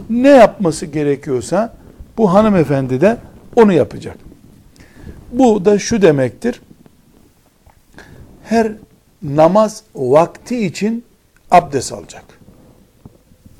[0.10, 1.76] ne yapması gerekiyorsa
[2.18, 3.18] bu hanımefendi de
[3.56, 4.18] onu yapacak.
[5.32, 6.62] Bu da şu demektir.
[8.44, 8.72] Her
[9.24, 11.04] namaz vakti için
[11.52, 12.24] abdest alacak.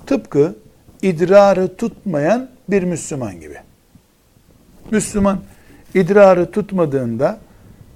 [0.06, 0.56] Tıpkı
[1.02, 3.58] idrarı tutmayan bir Müslüman gibi.
[4.92, 5.40] Müslüman
[5.94, 7.40] idrarı tutmadığında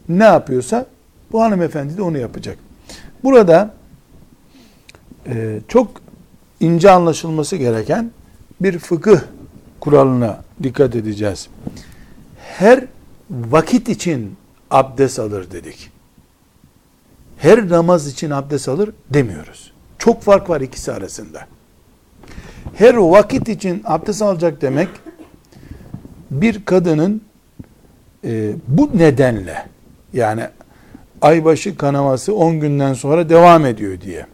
[0.09, 0.85] ne yapıyorsa
[1.31, 2.57] bu hanımefendi de onu yapacak.
[3.23, 3.73] Burada
[5.27, 6.01] e, çok
[6.59, 8.11] ince anlaşılması gereken
[8.61, 9.19] bir fıkıh
[9.79, 11.47] kuralına dikkat edeceğiz.
[12.39, 12.85] Her
[13.29, 14.35] vakit için
[14.71, 15.91] abdest alır dedik.
[17.37, 19.71] Her namaz için abdest alır demiyoruz.
[19.97, 21.47] Çok fark var ikisi arasında.
[22.75, 24.87] Her vakit için abdest alacak demek
[26.31, 27.21] bir kadının
[28.23, 29.65] e, bu nedenle
[30.13, 30.43] yani
[31.21, 34.25] aybaşı kanaması 10 günden sonra devam ediyor diye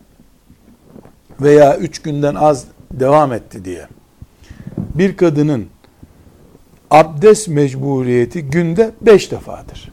[1.41, 3.87] veya 3 günden az devam etti diye
[4.77, 5.67] bir kadının
[6.91, 9.91] abdest mecburiyeti günde 5 defadır.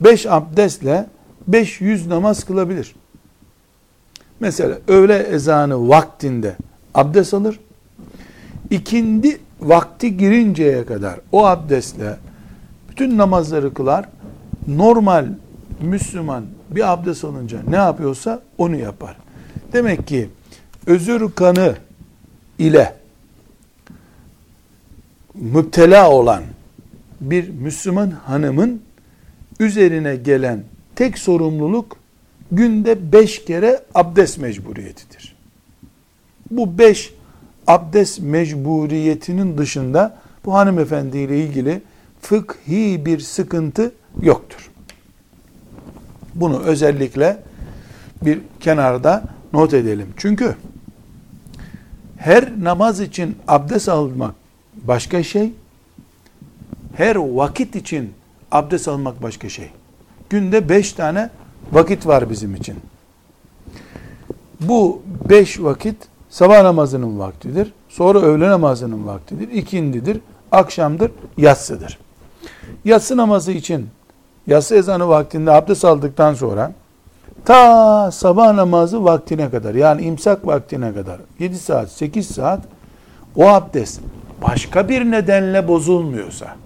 [0.00, 1.06] 5 abdestle
[1.46, 2.94] 500 namaz kılabilir.
[4.40, 6.56] Mesela öğle ezanı vaktinde
[6.94, 7.60] abdest alır.
[8.72, 12.16] İkindi vakti girinceye kadar o abdestle
[12.90, 14.08] bütün namazları kılar.
[14.66, 15.26] Normal
[15.80, 19.16] Müslüman bir abdest alınca ne yapıyorsa onu yapar.
[19.72, 20.28] Demek ki
[20.86, 21.76] özür kanı
[22.58, 22.94] ile
[25.34, 26.42] müptela olan
[27.20, 28.82] bir Müslüman hanımın
[29.60, 30.64] üzerine gelen
[30.96, 31.96] tek sorumluluk
[32.52, 35.36] günde beş kere abdest mecburiyetidir.
[36.50, 37.14] Bu beş
[37.66, 41.82] abdest mecburiyetinin dışında bu hanımefendi ile ilgili
[42.20, 44.70] fıkhi bir sıkıntı yoktur.
[46.34, 47.38] Bunu özellikle
[48.22, 50.08] bir kenarda not edelim.
[50.16, 50.56] Çünkü
[52.16, 54.34] her namaz için abdest almak
[54.74, 55.52] başka şey,
[56.96, 58.12] her vakit için
[58.50, 59.70] abdest almak başka şey.
[60.30, 61.30] Günde beş tane
[61.72, 62.76] vakit var bizim için.
[64.60, 65.96] Bu beş vakit
[66.32, 67.72] sabah namazının vaktidir.
[67.88, 69.48] Sonra öğle namazının vaktidir.
[69.48, 70.20] ikindidir,
[70.52, 71.98] akşamdır, yatsıdır.
[72.84, 73.88] Yatsı namazı için
[74.46, 76.72] yatsı ezanı vaktinde abdest aldıktan sonra
[77.44, 82.60] ta sabah namazı vaktine kadar yani imsak vaktine kadar 7 saat 8 saat
[83.36, 84.00] o abdest
[84.42, 86.56] başka bir nedenle bozulmuyorsa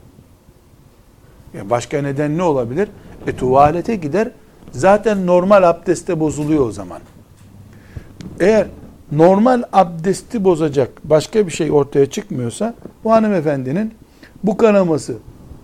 [1.55, 2.88] yani başka neden ne olabilir?
[3.26, 4.31] E tuvalete gider
[4.72, 7.00] zaten normal abdeste bozuluyor o zaman.
[8.40, 8.66] Eğer
[9.12, 13.95] normal abdesti bozacak başka bir şey ortaya çıkmıyorsa bu hanımefendinin
[14.45, 15.14] bu kanaması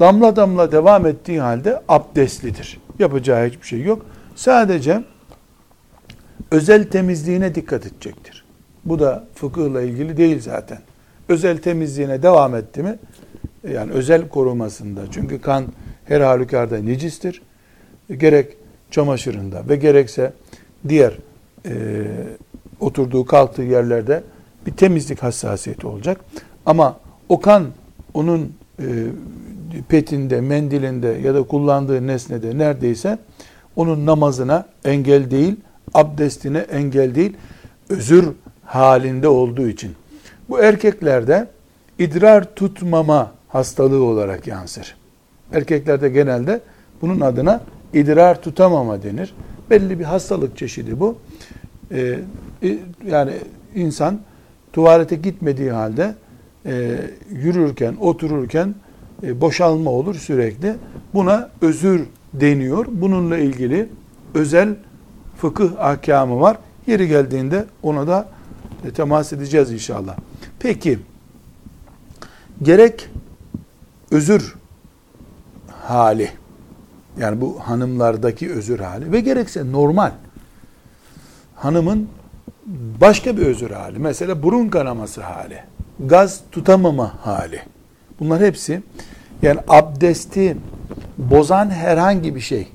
[0.01, 2.81] damla damla devam ettiği halde abdestlidir.
[2.99, 4.07] Yapacağı hiçbir şey yok.
[4.35, 5.05] Sadece
[6.51, 8.45] özel temizliğine dikkat edecektir.
[8.85, 10.79] Bu da fıkıhla ilgili değil zaten.
[11.29, 12.99] Özel temizliğine devam etti mi,
[13.71, 15.65] yani özel korumasında, çünkü kan
[16.05, 17.43] her halükarda necistir.
[18.17, 18.57] Gerek
[18.91, 20.33] çamaşırında ve gerekse
[20.89, 21.19] diğer
[21.67, 21.73] e,
[22.83, 24.23] oturduğu kalktığı yerlerde
[24.67, 26.21] bir temizlik hassasiyeti olacak.
[26.67, 26.97] Ama
[27.29, 27.67] o kan
[28.15, 28.87] onun e,
[29.89, 33.19] petinde, mendilinde ya da kullandığı nesnede neredeyse
[33.77, 35.57] onun namazına engel değil,
[35.95, 37.33] abdestine engel değil,
[37.89, 38.29] özür
[38.65, 39.93] halinde olduğu için.
[40.49, 41.49] Bu erkeklerde
[41.99, 44.97] idrar tutmama hastalığı olarak yansır.
[45.53, 46.61] Erkeklerde genelde
[47.03, 47.61] bunun adına
[47.95, 49.35] idrar tutamama denir.
[49.71, 51.19] Belli bir hastalık çeşidi bu.
[51.93, 52.19] Ee,
[53.07, 53.33] yani
[53.75, 54.21] insan
[54.73, 56.15] tuvalete gitmediği halde
[56.67, 57.01] e,
[57.31, 58.75] yürürken, otururken
[59.23, 60.75] e, boşalma olur sürekli.
[61.15, 62.87] Buna özür deniyor.
[62.91, 63.89] Bununla ilgili
[64.35, 64.75] özel
[65.37, 66.57] fıkıh ahkamı var.
[66.87, 68.29] Yeri geldiğinde ona da
[68.85, 70.17] e, temas edeceğiz inşallah.
[70.59, 70.99] Peki
[72.63, 73.09] gerek
[74.11, 74.55] özür
[75.69, 76.29] hali
[77.19, 80.13] yani bu hanımlardaki özür hali ve gerekse normal
[81.63, 82.09] hanımın
[83.01, 83.99] başka bir özür hali.
[83.99, 85.59] Mesela burun kanaması hali
[86.01, 87.63] gaz tutamama hali.
[88.21, 88.83] Bunlar hepsi
[89.43, 90.57] yani abdesti
[91.19, 92.69] bozan herhangi bir şey.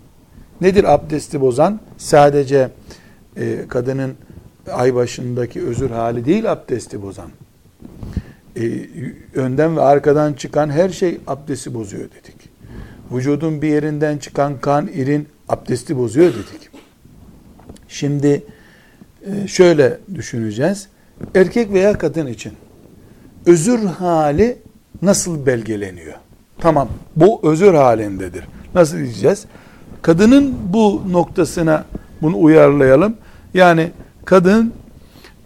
[0.61, 1.79] Nedir abdesti bozan?
[1.97, 2.69] Sadece
[3.37, 4.15] e, kadının
[4.71, 7.29] ay başındaki özür hali değil abdesti bozan.
[8.55, 8.61] E,
[9.33, 12.49] önden ve arkadan çıkan her şey abdesti bozuyor dedik.
[13.11, 16.69] Vücudun bir yerinden çıkan kan, irin abdesti bozuyor dedik.
[17.87, 18.43] Şimdi
[19.47, 20.87] şöyle düşüneceğiz.
[21.35, 22.53] Erkek veya kadın için
[23.45, 24.57] özür hali
[25.01, 26.13] nasıl belgeleniyor?
[26.59, 28.43] Tamam bu özür halindedir.
[28.75, 29.45] Nasıl diyeceğiz?
[30.01, 31.85] Kadının bu noktasına
[32.21, 33.17] bunu uyarlayalım.
[33.53, 33.91] Yani
[34.25, 34.73] kadın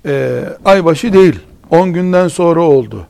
[0.06, 3.08] e, aybaşı değil 10 günden sonra oldu.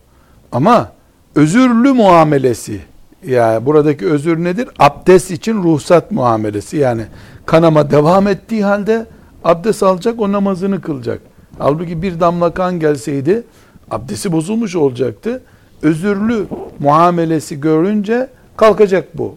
[0.51, 0.91] Ama
[1.35, 2.79] özürlü muamelesi
[3.27, 4.69] yani buradaki özür nedir?
[4.79, 6.77] Abdest için ruhsat muamelesi.
[6.77, 7.03] Yani
[7.45, 9.05] kanama devam ettiği halde
[9.43, 11.21] abdest alacak o namazını kılacak.
[11.57, 13.43] Halbuki bir damla kan gelseydi
[13.91, 15.41] abdesti bozulmuş olacaktı.
[15.81, 16.45] Özürlü
[16.79, 19.35] muamelesi görünce kalkacak bu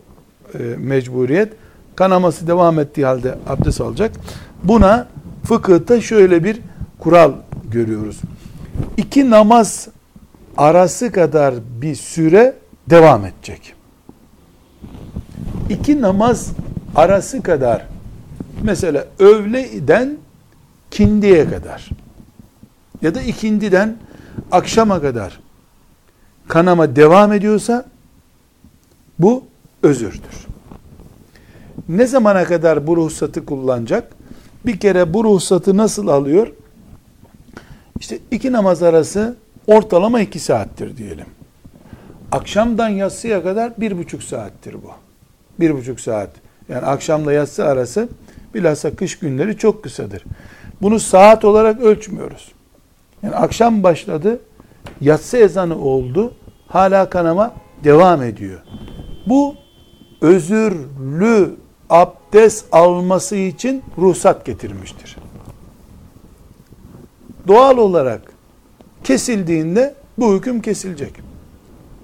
[0.54, 1.52] e, mecburiyet.
[1.96, 4.12] Kanaması devam ettiği halde abdest alacak.
[4.62, 5.08] Buna
[5.44, 6.60] fıkıhta şöyle bir
[6.98, 7.32] kural
[7.70, 8.20] görüyoruz
[8.96, 9.88] iki namaz
[10.56, 12.54] arası kadar bir süre
[12.90, 13.74] devam edecek.
[15.68, 16.50] İki namaz
[16.96, 17.86] arası kadar
[18.62, 20.16] mesela öğleden
[20.90, 21.90] kindiye kadar
[23.02, 23.96] ya da ikindiden
[24.52, 25.40] akşama kadar
[26.48, 27.86] kanama devam ediyorsa
[29.18, 29.44] bu
[29.82, 30.46] özürdür.
[31.88, 34.12] Ne zamana kadar bu ruhsatı kullanacak?
[34.66, 36.52] Bir kere bu ruhsatı nasıl alıyor?
[38.00, 39.36] İşte iki namaz arası
[39.66, 41.26] ortalama iki saattir diyelim.
[42.32, 44.90] Akşamdan yatsıya kadar bir buçuk saattir bu.
[45.60, 46.30] Bir buçuk saat.
[46.68, 48.08] Yani akşamla yatsı arası
[48.54, 50.24] bilhassa kış günleri çok kısadır.
[50.82, 52.52] Bunu saat olarak ölçmüyoruz.
[53.22, 54.40] Yani akşam başladı,
[55.00, 56.34] yatsı ezanı oldu,
[56.68, 58.60] hala kanama devam ediyor.
[59.26, 59.54] Bu
[60.20, 61.50] özürlü
[61.90, 65.16] abdest alması için ruhsat getirmiştir
[67.48, 68.22] doğal olarak
[69.04, 71.12] kesildiğinde bu hüküm kesilecek.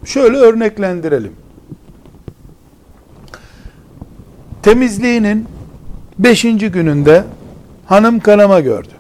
[0.05, 1.33] Şöyle örneklendirelim.
[4.63, 5.47] Temizliğinin
[6.25, 7.25] beşinci gününde
[7.87, 8.93] hanım kanama gördü.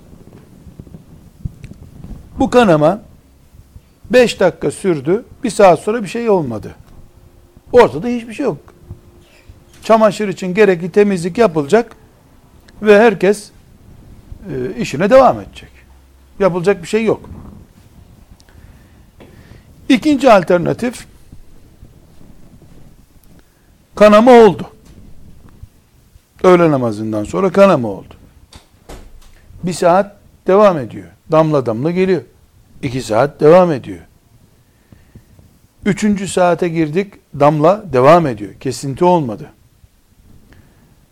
[2.39, 3.01] Bu kanama
[4.11, 5.25] beş dakika sürdü.
[5.45, 6.75] Bir saat sonra bir şey olmadı.
[7.73, 8.59] Ortada hiçbir şey yok.
[9.85, 11.97] Çamaşır için gerekli temizlik yapılacak
[12.83, 13.51] ve herkes
[14.53, 15.71] e, işine devam edecek.
[16.39, 17.31] Yapılacak bir şey yok.
[19.89, 21.07] İkinci alternatif
[23.95, 24.71] kanama oldu.
[26.45, 28.15] Öğle namazından sonra kanama oldu.
[29.63, 31.09] Bir saat devam ediyor.
[31.33, 32.23] Damla damla geliyor.
[32.83, 34.01] İki saat devam ediyor.
[35.87, 37.15] Üçüncü saate girdik.
[37.41, 38.55] Damla devam ediyor.
[38.61, 39.51] Kesinti olmadı.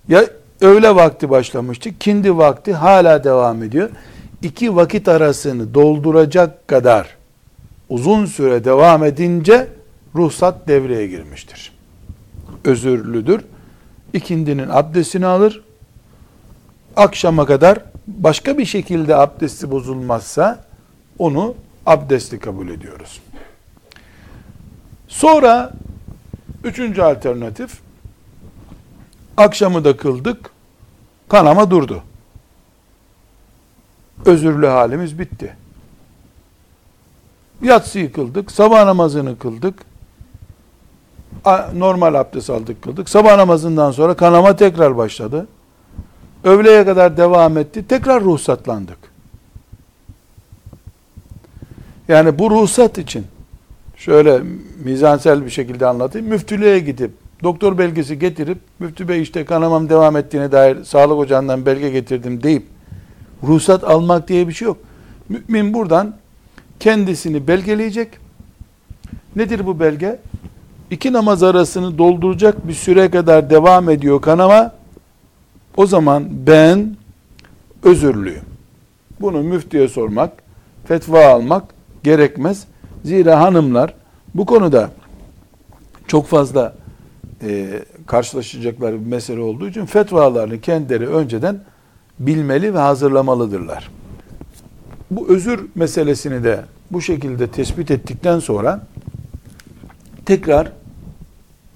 [0.09, 0.25] Ya
[0.61, 1.99] öğle vakti başlamıştı.
[1.99, 3.91] Kindi vakti hala devam ediyor
[4.43, 7.17] iki vakit arasını dolduracak kadar
[7.89, 9.69] uzun süre devam edince
[10.15, 11.73] ruhsat devreye girmiştir.
[12.65, 13.41] Özürlüdür.
[14.13, 15.63] İkindinin abdestini alır.
[16.97, 20.65] Akşama kadar başka bir şekilde abdesti bozulmazsa
[21.19, 21.55] onu
[21.87, 23.21] abdestli kabul ediyoruz.
[25.09, 25.73] Sonra
[26.65, 27.81] üçüncü alternatif
[29.37, 30.51] akşamı da kıldık.
[31.29, 32.03] Kanama durdu
[34.27, 35.57] özürlü halimiz bitti.
[37.63, 39.75] Yatsıyı kıldık, sabah namazını kıldık,
[41.75, 43.09] normal abdest aldık kıldık.
[43.09, 45.47] Sabah namazından sonra kanama tekrar başladı.
[46.45, 47.89] Öğleye kadar devam etti.
[47.89, 48.99] Tekrar ruhsatlandık.
[52.09, 53.27] Yani bu ruhsat için
[53.97, 54.43] şöyle
[54.85, 56.29] mizansel bir şekilde anlatayım.
[56.29, 57.11] Müftülüğe gidip
[57.43, 62.67] doktor belgesi getirip müftü bey işte kanamam devam ettiğine dair sağlık ocağından belge getirdim deyip
[63.43, 64.77] ruhsat almak diye bir şey yok.
[65.29, 66.17] Mümin buradan
[66.81, 68.09] kendisini belgeleyecek.
[69.37, 70.19] Nedir bu belge?
[70.91, 74.73] İki namaz arasını dolduracak bir süre kadar devam ediyor kanama.
[75.77, 76.97] O zaman ben
[77.83, 78.43] özürlüyüm.
[79.21, 80.33] Bunu müftüye sormak,
[80.85, 81.65] fetva almak
[82.05, 82.65] gerekmez.
[83.05, 83.95] Zira hanımlar
[84.35, 84.91] bu konuda
[86.07, 86.75] çok fazla
[87.43, 91.61] e, karşılaşacakları bir mesele olduğu için fetvalarını kendileri önceden
[92.19, 93.91] bilmeli ve hazırlamalıdırlar.
[95.11, 98.87] Bu özür meselesini de bu şekilde tespit ettikten sonra
[100.27, 100.73] tekrar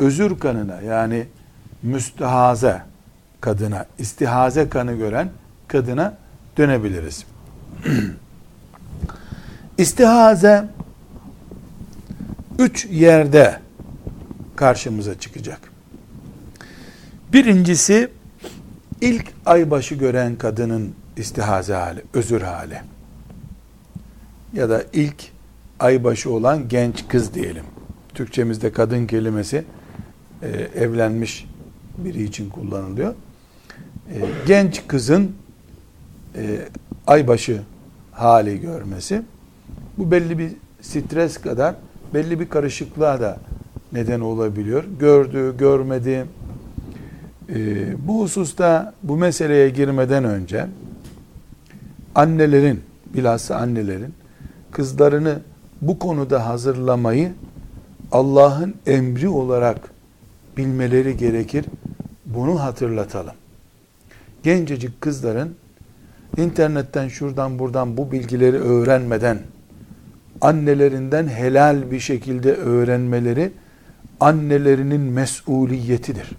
[0.02, 1.26] özür kanına yani
[1.82, 2.82] müstehaze
[3.40, 5.30] kadına, istihaze kanı gören
[5.68, 6.18] kadına
[6.56, 7.26] dönebiliriz.
[9.78, 10.68] İstihaze
[12.58, 13.60] üç yerde
[14.56, 15.60] karşımıza çıkacak.
[17.32, 18.08] Birincisi
[19.00, 22.80] ilk aybaşı gören kadının istihaze hali, özür hali.
[24.52, 25.24] Ya da ilk
[25.80, 27.64] aybaşı olan genç kız diyelim.
[28.14, 29.64] Türkçemizde kadın kelimesi
[30.42, 30.48] e,
[30.80, 31.48] evlenmiş
[31.98, 33.14] biri için kullanılıyor.
[34.14, 35.32] E, genç kızın
[36.36, 36.58] e,
[37.06, 37.62] aybaşı
[38.12, 39.22] hali görmesi
[39.98, 41.74] bu belli bir stres kadar
[42.14, 43.38] belli bir karışıklığa da
[43.92, 44.84] neden olabiliyor.
[45.00, 46.26] Gördü, görmedi.
[47.48, 50.66] Ee, bu hususta bu meseleye girmeden önce
[52.14, 52.80] annelerin,
[53.14, 54.14] bilhassa annelerin
[54.70, 55.38] kızlarını
[55.82, 57.32] bu konuda hazırlamayı
[58.12, 59.91] Allah'ın emri olarak
[60.56, 61.64] bilmeleri gerekir.
[62.26, 63.34] Bunu hatırlatalım.
[64.42, 65.56] Gencecik kızların
[66.36, 69.38] internetten şuradan buradan bu bilgileri öğrenmeden
[70.40, 73.52] annelerinden helal bir şekilde öğrenmeleri
[74.20, 76.30] annelerinin mesuliyetidir.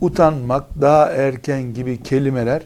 [0.00, 2.62] Utanmak, daha erken gibi kelimeler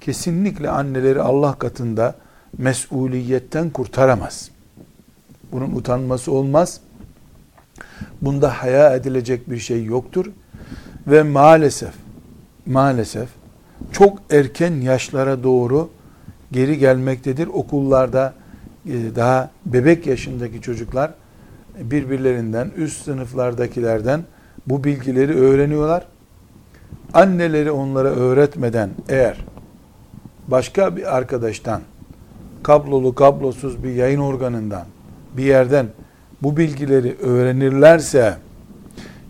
[0.00, 2.14] kesinlikle anneleri Allah katında
[2.58, 4.50] mesuliyetten kurtaramaz.
[5.52, 6.80] Bunun utanması olmaz.
[8.22, 10.26] Bunda haya edilecek bir şey yoktur.
[11.06, 11.94] Ve maalesef,
[12.66, 13.28] maalesef
[13.92, 15.88] çok erken yaşlara doğru
[16.52, 17.46] geri gelmektedir.
[17.46, 18.34] Okullarda
[18.86, 21.10] e, daha bebek yaşındaki çocuklar
[21.80, 24.24] birbirlerinden, üst sınıflardakilerden
[24.66, 26.06] bu bilgileri öğreniyorlar.
[27.14, 29.44] Anneleri onlara öğretmeden eğer
[30.48, 31.80] başka bir arkadaştan,
[32.62, 34.84] kablolu kablosuz bir yayın organından,
[35.36, 35.86] bir yerden
[36.42, 38.36] bu bilgileri öğrenirlerse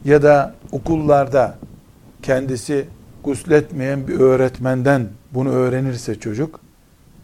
[0.05, 1.59] ya da okullarda
[2.23, 2.87] kendisi
[3.25, 6.61] gusletmeyen bir öğretmenden bunu öğrenirse çocuk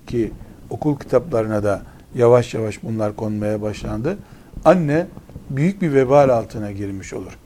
[0.06, 0.32] ki
[0.70, 1.82] okul kitaplarına da
[2.14, 4.18] yavaş yavaş bunlar konmaya başlandı.
[4.64, 5.06] Anne
[5.50, 7.38] büyük bir vebal altına girmiş olur.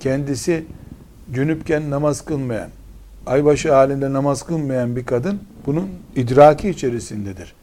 [0.00, 0.64] Kendisi
[1.32, 2.68] cünüpken namaz kılmayan,
[3.26, 7.54] aybaşı halinde namaz kılmayan bir kadın bunun idraki içerisindedir.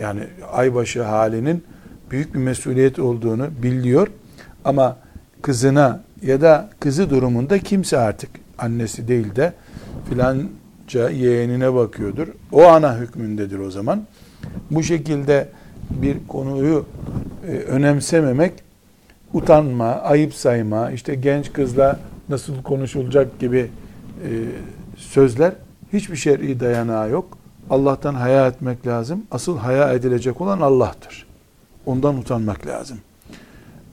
[0.00, 0.20] Yani
[0.52, 1.64] aybaşı halinin
[2.10, 4.08] büyük bir mesuliyet olduğunu biliyor
[4.64, 4.96] ama
[5.42, 9.52] kızına ya da kızı durumunda kimse artık annesi değil de
[10.08, 12.28] filanca yeğenine bakıyordur.
[12.52, 14.02] O ana hükmündedir o zaman.
[14.70, 15.48] Bu şekilde
[15.90, 16.86] bir konuyu
[17.48, 18.52] e, önemsememek,
[19.32, 24.28] utanma, ayıp sayma, işte genç kızla nasıl konuşulacak gibi e,
[24.96, 25.52] sözler
[25.92, 27.38] hiçbir şer'i dayanağı yok.
[27.70, 29.22] Allah'tan haya etmek lazım.
[29.30, 31.29] Asıl haya edilecek olan Allah'tır.
[31.86, 32.98] Ondan utanmak lazım.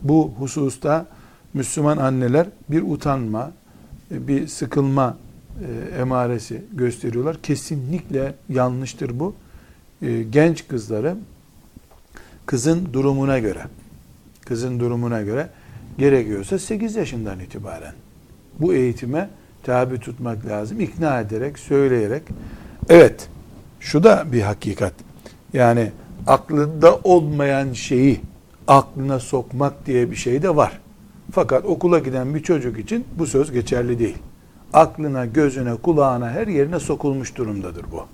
[0.01, 1.05] Bu hususta
[1.53, 3.51] Müslüman anneler bir utanma,
[4.11, 5.17] bir sıkılma
[5.61, 7.41] e, emaresi gösteriyorlar.
[7.41, 9.35] Kesinlikle yanlıştır bu.
[10.01, 11.15] E, genç kızları
[12.45, 13.63] kızın durumuna göre
[14.45, 15.49] kızın durumuna göre
[15.97, 17.93] gerekiyorsa 8 yaşından itibaren
[18.59, 19.29] bu eğitime
[19.63, 20.79] tabi tutmak lazım.
[20.79, 22.23] İkna ederek, söyleyerek.
[22.89, 23.29] Evet,
[23.79, 24.93] şu da bir hakikat.
[25.53, 25.91] Yani
[26.28, 28.22] aklında olmayan şeyi
[28.68, 30.80] aklına sokmak diye bir şey de var.
[31.32, 34.18] Fakat okula giden bir çocuk için bu söz geçerli değil.
[34.74, 38.05] Aklına, gözüne, kulağına, her yerine sokulmuş durumdadır bu.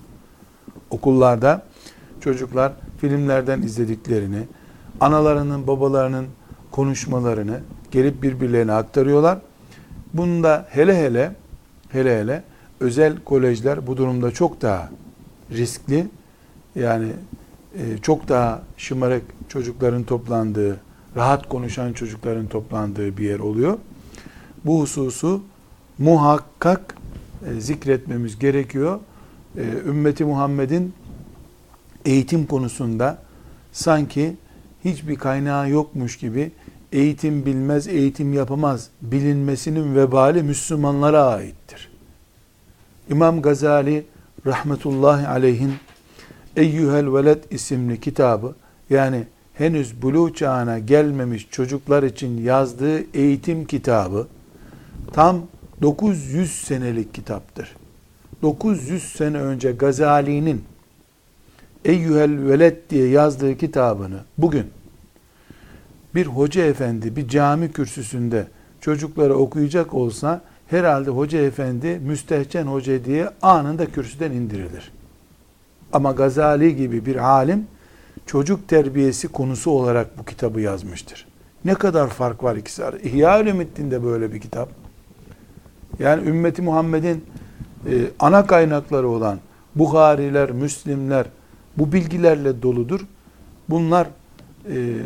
[0.90, 1.62] Okullarda
[2.20, 4.42] çocuklar filmlerden izlediklerini,
[5.00, 6.26] analarının, babalarının
[6.70, 9.38] konuşmalarını gelip birbirlerine aktarıyorlar.
[10.14, 11.34] Bunda hele hele
[11.88, 12.42] hele hele
[12.80, 14.90] özel kolejler bu durumda çok daha
[15.50, 16.06] riskli.
[16.74, 17.08] Yani
[18.02, 20.80] çok daha şımarık çocukların toplandığı,
[21.16, 23.78] rahat konuşan çocukların toplandığı bir yer oluyor.
[24.64, 25.42] Bu hususu
[25.98, 26.96] muhakkak
[27.46, 29.00] e, zikretmemiz gerekiyor.
[29.56, 30.94] E, ümmeti Muhammed'in
[32.04, 33.18] eğitim konusunda
[33.72, 34.36] sanki
[34.84, 36.52] hiçbir kaynağı yokmuş gibi
[36.92, 41.90] eğitim bilmez, eğitim yapamaz bilinmesinin vebali Müslümanlara aittir.
[43.10, 44.06] İmam Gazali
[44.46, 45.72] rahmetullahi aleyhin
[46.56, 48.54] Eyyühel Veled isimli kitabı
[48.90, 49.24] yani
[49.54, 54.26] henüz buluğ çağına gelmemiş çocuklar için yazdığı eğitim kitabı
[55.12, 55.42] tam
[55.82, 57.76] 900 senelik kitaptır.
[58.42, 60.64] 900 sene önce Gazali'nin
[61.84, 64.66] Eyyühel Veled diye yazdığı kitabını bugün
[66.14, 68.46] bir hoca efendi bir cami kürsüsünde
[68.80, 74.92] çocuklara okuyacak olsa herhalde hoca efendi müstehcen hoca diye anında kürsüden indirilir.
[75.94, 77.66] Ama Gazali gibi bir alim
[78.26, 81.26] çocuk terbiyesi konusu olarak bu kitabı yazmıştır.
[81.64, 83.08] Ne kadar fark var ikisi arasında.
[83.08, 84.68] İhya Ülümiddin'de böyle bir kitap.
[85.98, 87.24] Yani ümmeti Muhammed'in
[87.90, 89.38] e, ana kaynakları olan
[89.74, 91.26] Buhariler, Müslimler
[91.78, 93.00] bu bilgilerle doludur.
[93.70, 94.06] Bunlar
[94.70, 94.96] e,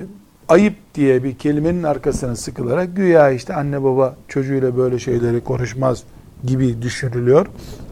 [0.49, 6.03] ayıp diye bir kelimenin arkasına sıkılarak güya işte anne baba çocuğuyla böyle şeyleri konuşmaz
[6.45, 7.47] gibi düşünülüyor.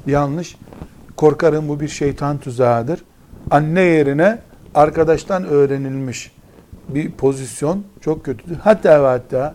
[0.06, 0.56] Yanlış.
[1.16, 3.04] Korkarım bu bir şeytan tuzağıdır.
[3.50, 4.38] Anne yerine
[4.74, 6.32] arkadaştan öğrenilmiş
[6.88, 8.56] bir pozisyon çok kötüdür.
[8.56, 9.54] Hatta ve hatta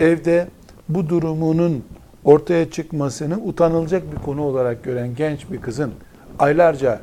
[0.00, 0.48] evde
[0.88, 1.84] bu durumunun
[2.24, 5.92] ortaya çıkmasını utanılacak bir konu olarak gören genç bir kızın
[6.38, 7.00] aylarca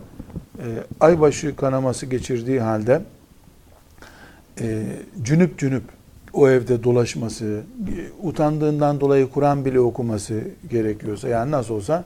[0.57, 0.65] e,
[0.99, 3.01] aybaşı kanaması geçirdiği halde
[4.61, 4.83] e,
[5.21, 5.83] cünüp cünüp
[6.33, 7.61] o evde dolaşması,
[8.23, 12.03] utandığından dolayı Kur'an bile okuması gerekiyorsa, yani nasıl olsa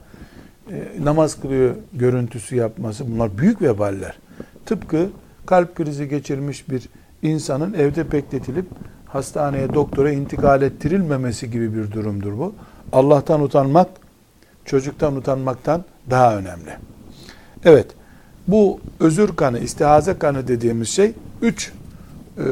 [0.72, 4.18] e, namaz kılıyor görüntüsü yapması, bunlar büyük veballer.
[4.66, 5.10] Tıpkı
[5.46, 6.90] kalp krizi geçirmiş bir
[7.22, 8.66] insanın evde bekletilip
[9.06, 12.56] hastaneye, doktora intikal ettirilmemesi gibi bir durumdur bu.
[12.92, 13.90] Allah'tan utanmak,
[14.66, 16.72] çocuktan utanmaktan daha önemli.
[17.66, 17.88] Evet,
[18.48, 21.72] bu özür kanı, istihaze kanı dediğimiz şey üç
[22.38, 22.44] e,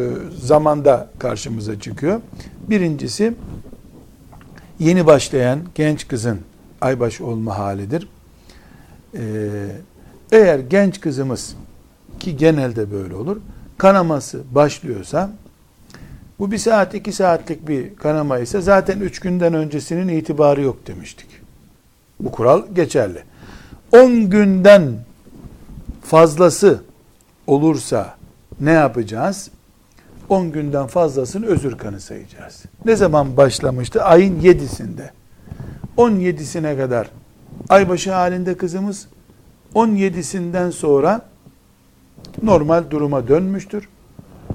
[0.41, 2.21] zamanda karşımıza çıkıyor.
[2.69, 3.33] Birincisi
[4.79, 6.39] yeni başlayan genç kızın
[6.83, 8.07] aybaşı olma halidir.
[9.17, 9.21] E,
[10.31, 11.55] eğer genç kızımız
[12.19, 13.37] ki genelde böyle olur
[13.77, 15.31] kanaması başlıyorsa
[16.39, 21.27] bu bir saat iki saatlik bir kanama ise zaten üç günden öncesinin itibarı yok demiştik.
[22.19, 23.23] Bu kural geçerli.
[23.91, 24.83] On günden
[26.03, 26.83] fazlası
[27.47, 28.15] olursa
[28.59, 29.49] ne yapacağız?
[30.29, 32.63] 10 günden fazlasını özür kanı sayacağız.
[32.85, 34.03] Ne zaman başlamıştı?
[34.03, 35.09] Ayın 7'sinde.
[35.97, 37.09] 17'sine kadar
[37.69, 39.07] aybaşı halinde kızımız
[39.75, 41.21] 17'sinden sonra
[42.43, 43.89] normal duruma dönmüştür.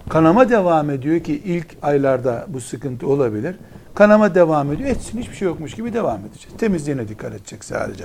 [0.09, 3.57] Kanama devam ediyor ki ilk aylarda bu sıkıntı olabilir.
[3.95, 4.89] Kanama devam ediyor.
[4.91, 6.59] Etsin hiçbir şey yokmuş gibi devam edecek.
[6.59, 8.05] Temizliğine dikkat edecek sadece.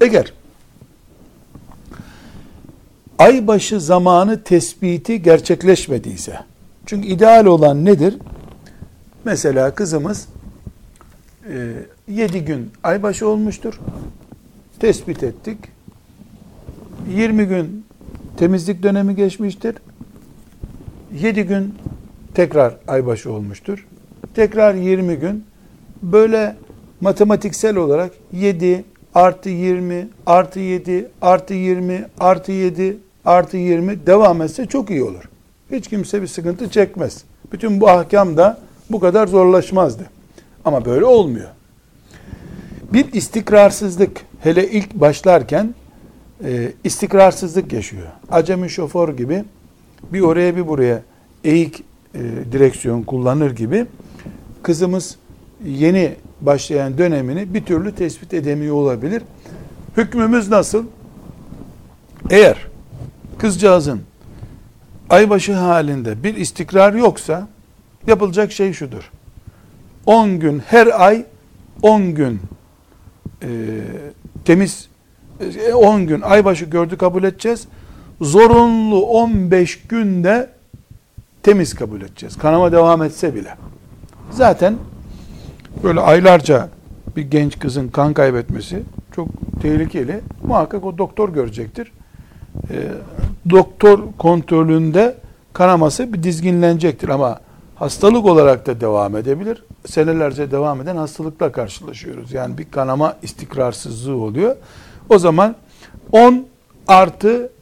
[0.00, 0.32] Eğer
[3.18, 6.38] aybaşı zamanı tespiti gerçekleşmediyse
[6.86, 8.18] çünkü ideal olan nedir?
[9.24, 10.28] Mesela kızımız
[12.08, 13.80] 7 e, gün aybaşı olmuştur.
[14.80, 15.58] Tespit ettik.
[17.10, 17.84] 20 gün
[18.36, 19.74] temizlik dönemi geçmiştir.
[21.20, 21.74] 7 gün
[22.34, 23.86] tekrar aybaşı olmuştur.
[24.34, 25.44] Tekrar 20 gün
[26.02, 26.56] böyle
[27.00, 28.84] matematiksel olarak 7
[29.14, 35.28] artı 20 artı 7 artı 20 artı 7 artı 20 devam etse çok iyi olur.
[35.70, 37.24] Hiç kimse bir sıkıntı çekmez.
[37.52, 38.58] Bütün bu ahkam da
[38.90, 40.15] bu kadar zorlaşmazdı.
[40.66, 41.48] Ama böyle olmuyor.
[42.92, 45.74] Bir istikrarsızlık hele ilk başlarken
[46.44, 48.06] e, istikrarsızlık yaşıyor.
[48.30, 49.44] Acemi şoför gibi
[50.12, 51.02] bir oraya bir buraya
[51.44, 52.20] eğik e,
[52.52, 53.86] direksiyon kullanır gibi
[54.62, 55.16] kızımız
[55.64, 59.22] yeni başlayan dönemini bir türlü tespit edemiyor olabilir.
[59.96, 60.84] Hükmümüz nasıl?
[62.30, 62.66] Eğer
[63.38, 64.00] kızcağızın
[65.10, 67.48] aybaşı halinde bir istikrar yoksa
[68.06, 69.10] yapılacak şey şudur.
[70.06, 71.24] 10 gün her ay
[71.82, 72.40] 10 gün
[73.42, 73.48] e,
[74.44, 74.88] temiz
[75.74, 77.68] 10 e, gün aybaşı gördü kabul edeceğiz.
[78.20, 80.50] Zorunlu 15 günde
[81.42, 82.38] temiz kabul edeceğiz.
[82.38, 83.54] Kanama devam etse bile.
[84.30, 84.76] Zaten
[85.82, 86.68] böyle aylarca
[87.16, 88.82] bir genç kızın kan kaybetmesi
[89.16, 89.28] çok
[89.62, 90.20] tehlikeli.
[90.46, 91.92] Muhakkak o doktor görecektir.
[92.70, 92.76] E,
[93.50, 95.14] doktor kontrolünde
[95.52, 97.40] kanaması bir dizginlenecektir ama
[97.74, 99.62] hastalık olarak da devam edebilir.
[99.86, 102.32] Senelerce devam eden hastalıkla karşılaşıyoruz.
[102.32, 104.56] Yani bir kanama istikrarsızlığı oluyor.
[105.08, 105.56] O zaman
[106.12, 106.46] 10
[106.88, 107.52] artı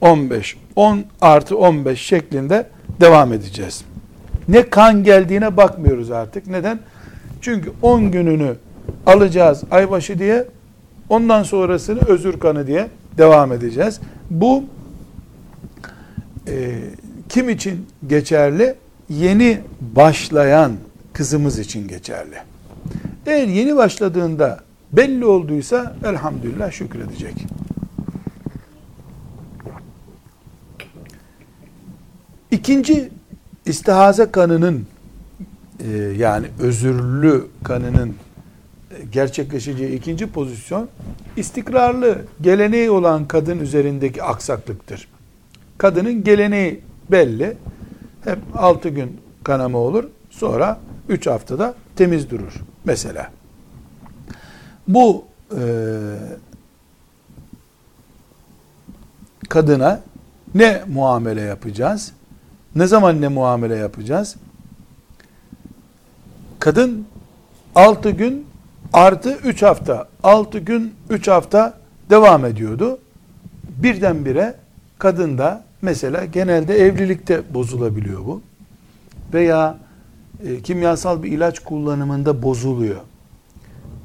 [0.00, 2.66] 15, 10 artı 15 şeklinde
[3.00, 3.84] devam edeceğiz.
[4.48, 6.46] Ne kan geldiğine bakmıyoruz artık.
[6.46, 6.78] Neden?
[7.40, 8.56] Çünkü 10 gününü
[9.06, 10.46] alacağız aybaşı diye
[11.08, 12.88] ondan sonrasını özür kanı diye
[13.18, 14.00] devam edeceğiz.
[14.30, 14.64] Bu
[16.48, 16.80] e,
[17.28, 18.74] kim için geçerli?
[19.08, 20.72] Yeni başlayan
[21.14, 22.36] kızımız için geçerli.
[23.26, 24.60] Eğer yeni başladığında
[24.92, 27.34] belli olduysa elhamdülillah şükredecek.
[32.50, 33.10] İkinci
[33.66, 34.86] istihaze kanının
[35.80, 40.88] e, yani özürlü kanının e, gerçekleşeceği ikinci pozisyon
[41.36, 45.08] istikrarlı geleneği olan kadın üzerindeki aksaklıktır.
[45.78, 47.56] Kadının geleneği belli.
[48.24, 50.04] Hep 6 gün kanama olur.
[50.38, 50.78] Sonra
[51.08, 52.52] 3 haftada temiz durur.
[52.84, 53.30] Mesela.
[54.88, 55.62] Bu e,
[59.48, 60.00] kadına
[60.54, 62.12] ne muamele yapacağız?
[62.74, 64.36] Ne zaman ne muamele yapacağız?
[66.58, 67.06] Kadın
[67.74, 68.46] 6 gün
[68.92, 71.78] artı 3 hafta, 6 gün 3 hafta
[72.10, 72.98] devam ediyordu.
[73.82, 74.54] Birdenbire
[74.98, 78.42] kadında mesela genelde evlilikte bozulabiliyor bu.
[79.34, 79.78] Veya
[80.46, 83.00] e, kimyasal bir ilaç kullanımında bozuluyor.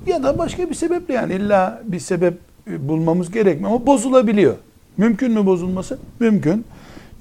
[0.08, 2.38] Ya da başka bir sebeple yani illa bir sebep
[2.72, 4.56] e, bulmamız gerekmiyor ama bozulabiliyor.
[4.98, 6.00] Mümkün mü bozulması?
[6.20, 6.66] Mümkün.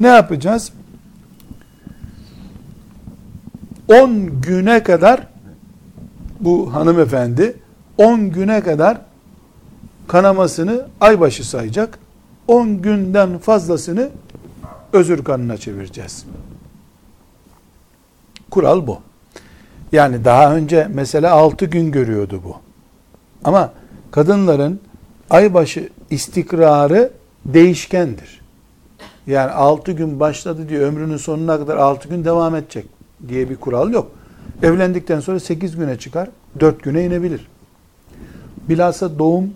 [0.01, 0.73] Ne yapacağız?
[3.89, 5.27] 10 güne kadar
[6.41, 7.57] bu hanımefendi
[7.99, 9.01] 10 güne kadar
[10.09, 11.99] kanamasını aybaşı sayacak.
[12.49, 14.09] 10 günden fazlasını
[14.93, 16.25] özür kanına çevireceğiz.
[18.51, 18.99] Kural bu.
[19.93, 22.57] Yani daha önce mesela 6 gün görüyordu bu.
[23.45, 23.73] Ama
[24.11, 24.81] kadınların
[25.31, 27.11] aybaşı istikrarı
[27.45, 28.41] değişkendir.
[29.27, 32.87] Yani 6 gün başladı diye ömrünün sonuna kadar 6 gün devam edecek
[33.29, 34.11] diye bir kural yok.
[34.63, 36.29] Evlendikten sonra 8 güne çıkar,
[36.61, 37.49] 4 güne inebilir.
[38.69, 39.51] Bilhassa doğum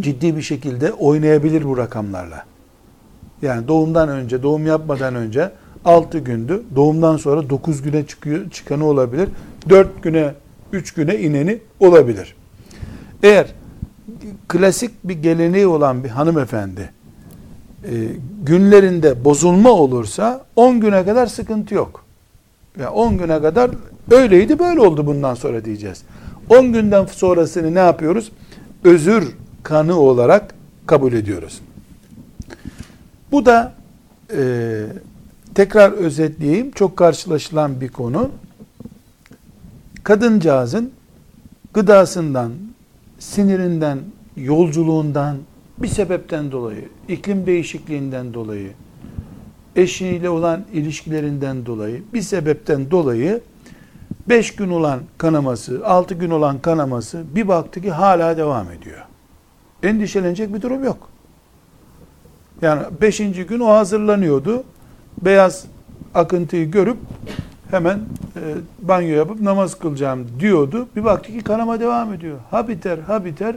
[0.00, 2.44] ciddi bir şekilde oynayabilir bu rakamlarla.
[3.42, 5.50] Yani doğumdan önce, doğum yapmadan önce
[5.84, 6.62] 6 gündü.
[6.76, 9.28] Doğumdan sonra 9 güne çıkıyor, çıkanı olabilir.
[9.68, 10.34] 4 güne,
[10.72, 12.34] 3 güne ineni olabilir.
[13.22, 13.46] Eğer
[14.48, 16.90] klasik bir geleneği olan bir hanımefendi
[17.84, 17.92] e,
[18.42, 22.04] günlerinde bozulma olursa 10 güne kadar sıkıntı yok.
[22.78, 23.70] Ya yani 10 güne kadar
[24.10, 26.02] öyleydi böyle oldu bundan sonra diyeceğiz.
[26.48, 28.32] 10 günden sonrasını ne yapıyoruz?
[28.84, 29.28] Özür
[29.62, 30.54] kanı olarak
[30.86, 31.60] kabul ediyoruz.
[33.32, 33.72] Bu da
[34.36, 34.42] e,
[35.54, 38.30] tekrar özetleyeyim çok karşılaşılan bir konu.
[40.04, 40.92] Kadıncağızın
[41.74, 42.52] gıdasından,
[43.18, 43.98] sinirinden,
[44.36, 45.36] yolculuğundan,
[45.78, 48.72] bir sebepten dolayı, iklim değişikliğinden dolayı,
[49.76, 53.40] eşiyle olan ilişkilerinden dolayı, bir sebepten dolayı
[54.28, 59.04] 5 gün olan kanaması, 6 gün olan kanaması bir baktı ki hala devam ediyor.
[59.82, 61.08] Endişelenecek bir durum yok.
[62.62, 63.18] Yani 5.
[63.18, 64.64] gün o hazırlanıyordu.
[65.22, 65.64] Beyaz
[66.14, 66.96] akıntıyı görüp
[67.70, 67.98] hemen
[68.36, 68.40] e,
[68.82, 70.88] banyo yapıp namaz kılacağım diyordu.
[70.96, 72.38] Bir baktı ki kanama devam ediyor.
[72.50, 73.56] Ha biter, ha biter.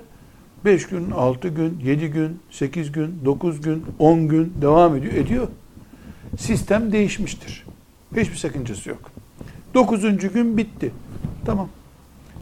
[0.66, 5.14] 5 gün, 6 gün, 7 gün, 8 gün, 9 gün, 10 gün devam ediyor.
[5.14, 5.47] Ediyor.
[6.39, 7.66] Sistem değişmiştir.
[8.16, 9.11] Hiçbir sakıncası yok.
[9.74, 10.01] 9.
[10.18, 10.91] gün bitti.
[11.45, 11.70] Tamam.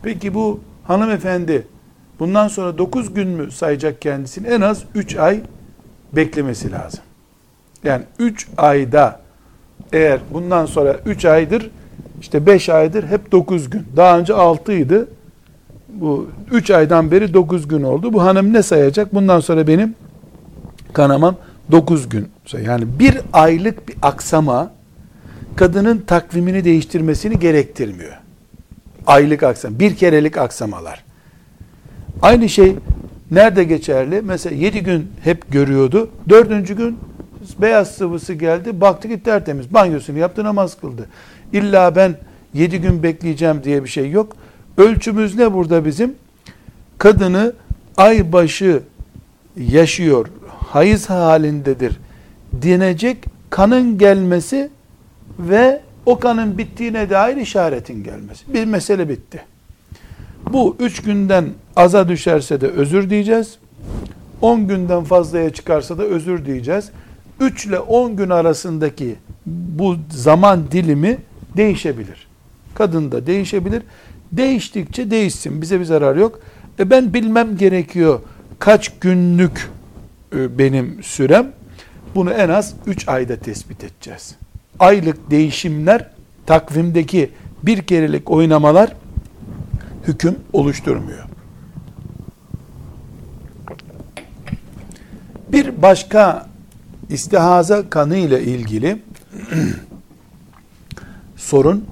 [0.04, 1.68] Peki bu hanımefendi
[2.20, 4.48] bundan sonra 9 gün mü sayacak kendisini?
[4.48, 5.42] En az 3 ay
[6.14, 7.04] beklemesi lazım.
[7.84, 9.20] Yani 3 ayda
[9.94, 11.70] eğer bundan sonra 3 aydır
[12.22, 13.86] işte 5 aydır hep 9 gün.
[13.96, 15.06] Daha önce 6 idi.
[15.90, 18.14] Bu 3 aydan beri 9 gün oldu.
[18.14, 19.14] Bu hanım ne sayacak?
[19.14, 19.96] Bundan sonra benim
[20.94, 21.36] kanamam
[21.72, 22.28] 9 gün.
[22.66, 24.72] Yani bir aylık bir aksama
[25.56, 28.18] kadının takvimini değiştirmesini gerektirmiyor.
[29.08, 31.04] Aylık aksam, bir kerelik aksamalar.
[32.22, 32.76] Aynı şey
[33.32, 34.22] nerede geçerli?
[34.22, 36.10] Mesela 7 gün hep görüyordu.
[36.30, 36.78] 4.
[36.78, 37.00] gün
[37.62, 38.82] beyaz sıvısı geldi.
[38.82, 39.74] Baktı ki tertemiz.
[39.74, 41.06] Banyosunu yaptı namaz kıldı.
[41.54, 42.16] İlla ben
[42.54, 44.36] 7 gün bekleyeceğim diye bir şey yok.
[44.78, 46.16] Ölçümüz ne burada bizim?
[46.98, 47.54] Kadını
[47.98, 48.82] ay başı
[49.58, 50.28] yaşıyor,
[50.70, 52.00] hayız halindedir
[52.54, 54.70] denecek kanın gelmesi
[55.40, 58.54] ve o kanın bittiğine dair işaretin gelmesi.
[58.54, 59.44] Bir mesele bitti.
[60.54, 63.58] Bu üç günden aza düşerse de özür diyeceğiz.
[64.42, 66.92] 10 günden fazlaya çıkarsa da özür diyeceğiz.
[67.42, 69.16] 3 ile 10 gün arasındaki
[69.46, 71.18] bu zaman dilimi
[71.58, 72.28] değişebilir.
[72.74, 73.84] Kadın da değişebilir.
[74.32, 75.62] Değiştikçe değişsin.
[75.62, 76.40] Bize bir zarar yok.
[76.80, 78.20] E ben bilmem gerekiyor
[78.60, 79.70] kaç günlük
[80.36, 81.52] e, benim sürem.
[82.16, 84.36] Bunu en az 3 ayda tespit edeceğiz.
[84.80, 86.10] Aylık değişimler
[86.46, 87.32] takvimdeki
[87.64, 88.94] bir kerelik oynamalar
[90.08, 91.24] hüküm oluşturmuyor.
[95.52, 96.51] Bir başka
[97.12, 99.02] istihaza kanı ile ilgili
[101.36, 101.86] sorun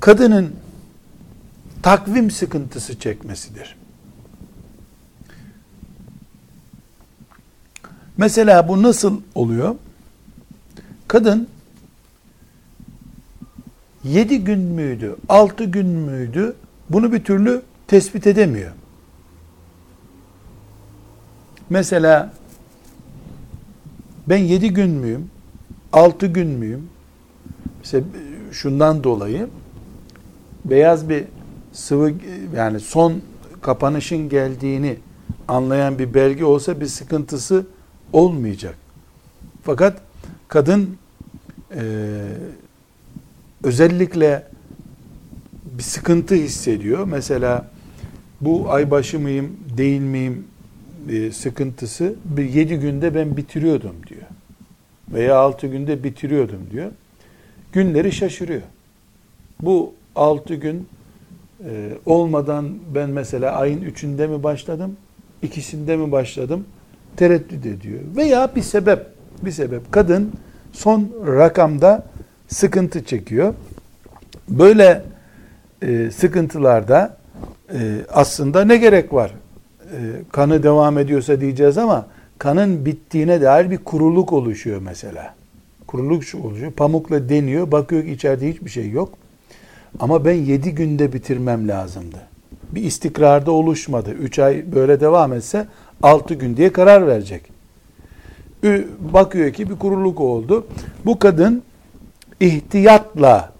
[0.00, 0.54] kadının
[1.82, 3.76] takvim sıkıntısı çekmesidir.
[8.16, 9.74] Mesela bu nasıl oluyor?
[11.08, 11.48] Kadın
[14.04, 16.56] 7 gün müydü, 6 gün müydü
[16.90, 18.72] bunu bir türlü tespit edemiyor.
[21.70, 22.32] Mesela
[24.28, 25.30] ben 7 gün müyüm,
[25.92, 26.88] 6 gün müyüm?
[27.78, 28.04] Mesela
[28.52, 29.48] şundan dolayı
[30.64, 31.24] beyaz bir
[31.72, 32.12] sıvı
[32.56, 33.14] yani son
[33.60, 34.96] kapanışın geldiğini
[35.48, 37.66] anlayan bir belge olsa bir sıkıntısı
[38.12, 38.74] olmayacak.
[39.62, 40.00] Fakat
[40.48, 40.96] kadın
[41.74, 41.82] e,
[43.62, 44.46] özellikle
[45.78, 47.04] bir sıkıntı hissediyor.
[47.04, 47.70] Mesela
[48.40, 50.44] bu ay başı mıyım değil miyim
[51.10, 54.22] e, sıkıntısı bir yedi günde ben bitiriyordum diyor.
[55.12, 56.90] Veya altı günde bitiriyordum diyor.
[57.72, 58.62] Günleri şaşırıyor.
[59.62, 60.88] Bu altı gün
[61.64, 64.96] e, olmadan ben mesela ayın üçünde mi başladım,
[65.42, 66.64] ikisinde mi başladım
[67.16, 68.00] tereddüt ediyor.
[68.16, 69.06] Veya bir sebep,
[69.42, 69.92] bir sebep.
[69.92, 70.32] Kadın
[70.72, 72.06] son rakamda
[72.48, 73.54] sıkıntı çekiyor.
[74.48, 75.02] Böyle
[75.82, 77.16] e, sıkıntılarda
[77.72, 77.78] e,
[78.12, 79.32] aslında ne gerek var?
[79.84, 79.98] E,
[80.32, 82.06] kanı devam ediyorsa diyeceğiz ama
[82.38, 85.34] kanın bittiğine dair bir kuruluk oluşuyor mesela.
[85.86, 86.72] Kuruluk oluşuyor.
[86.72, 87.72] Pamukla deniyor.
[87.72, 89.08] Bakıyor ki içeride hiçbir şey yok.
[90.00, 92.16] Ama ben 7 günde bitirmem lazımdı.
[92.70, 94.10] Bir istikrarda oluşmadı.
[94.10, 95.66] 3 ay böyle devam etse
[96.02, 97.42] 6 gün diye karar verecek.
[99.12, 100.66] Bakıyor ki bir kuruluk oldu.
[101.04, 101.62] Bu kadın
[102.40, 103.52] ihtiyatla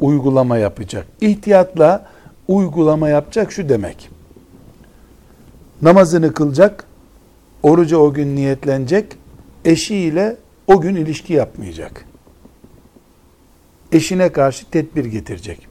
[0.00, 1.06] uygulama yapacak.
[1.20, 2.06] İhtiyatla
[2.48, 4.15] uygulama yapacak şu demek.
[5.82, 6.84] Namazını kılacak,
[7.62, 9.06] oruca o gün niyetlenecek,
[9.64, 12.04] eşiyle o gün ilişki yapmayacak.
[13.92, 15.68] Eşine karşı tedbir getirecek.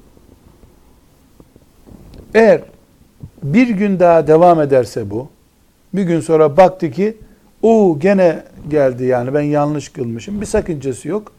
[2.33, 2.61] Eğer
[3.43, 5.29] bir gün daha devam ederse bu,
[5.93, 7.17] bir gün sonra baktı ki
[7.61, 10.41] o gene geldi yani ben yanlış kılmışım.
[10.41, 11.31] Bir sakıncası yok.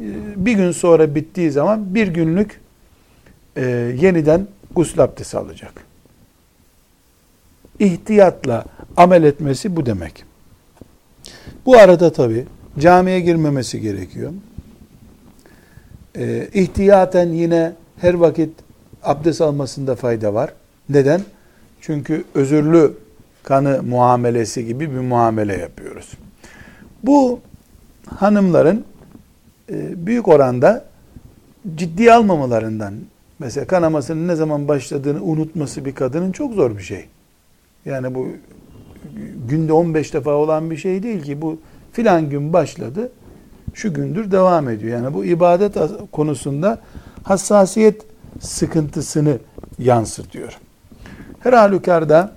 [0.00, 0.04] Ee,
[0.36, 2.60] bir gün sonra bittiği zaman bir günlük
[3.56, 3.62] e,
[4.00, 5.72] yeniden gusül abdesti alacak.
[7.78, 8.64] İhtiyatla
[8.96, 10.24] amel etmesi bu demek.
[11.66, 12.46] Bu arada tabi
[12.78, 14.32] camiye girmemesi gerekiyor.
[16.18, 18.50] Ee, ihtiyaten yine her vakit
[19.02, 20.52] abdest almasında fayda var.
[20.88, 21.20] Neden?
[21.80, 22.94] Çünkü özürlü
[23.42, 26.12] kanı muamelesi gibi bir muamele yapıyoruz.
[27.02, 27.40] Bu
[28.06, 28.84] hanımların
[29.70, 30.84] e, büyük oranda
[31.76, 32.94] ciddi almamalarından
[33.38, 37.06] mesela kanamasının ne zaman başladığını unutması bir kadının çok zor bir şey.
[37.86, 38.28] Yani bu
[39.48, 41.60] günde 15 defa olan bir şey değil ki bu
[41.92, 43.12] filan gün başladı
[43.74, 45.02] şu gündür devam ediyor.
[45.02, 45.76] Yani bu ibadet
[46.12, 46.78] konusunda
[47.22, 48.02] hassasiyet
[48.40, 49.38] sıkıntısını
[49.78, 50.58] yansıtıyor.
[51.40, 52.32] Her halükarda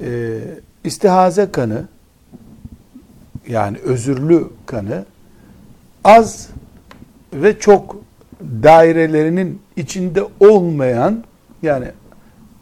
[0.00, 0.40] e,
[0.84, 1.88] istihaze kanı
[3.48, 5.04] yani özürlü kanı
[6.04, 6.48] az
[7.32, 7.96] ve çok
[8.42, 11.24] dairelerinin içinde olmayan
[11.62, 11.86] yani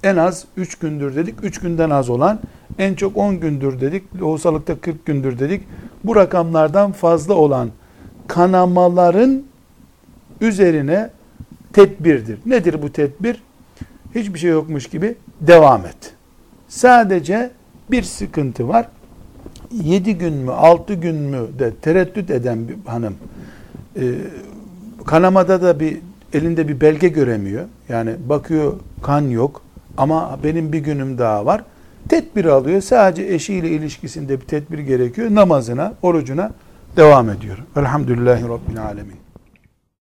[0.02, 2.40] en az 3 gündür dedik, 3 günden az olan,
[2.78, 5.62] en çok 10 gündür dedik, lohusalıkta 40 gündür dedik.
[6.04, 7.70] Bu rakamlardan fazla olan
[8.26, 9.42] kanamaların
[10.40, 11.10] üzerine
[11.72, 12.38] tedbirdir.
[12.46, 13.42] Nedir bu tedbir?
[14.14, 16.14] Hiçbir şey yokmuş gibi devam et.
[16.68, 17.50] Sadece
[17.90, 18.88] bir sıkıntı var.
[19.72, 23.14] 7 gün mü 6 gün mü de tereddüt eden bir hanım
[23.96, 24.02] e,
[25.06, 25.98] kanamada da bir
[26.32, 27.64] elinde bir belge göremiyor.
[27.88, 28.72] Yani bakıyor
[29.02, 29.62] kan yok
[29.96, 31.64] ama benim bir günüm daha var.
[32.08, 32.80] Tedbir alıyor.
[32.80, 35.34] Sadece eşiyle ilişkisinde bir tedbir gerekiyor.
[35.34, 36.50] Namazına, orucuna
[36.96, 37.58] devam ediyor.
[37.76, 39.21] Elhamdülillahi Rabbil Alemin.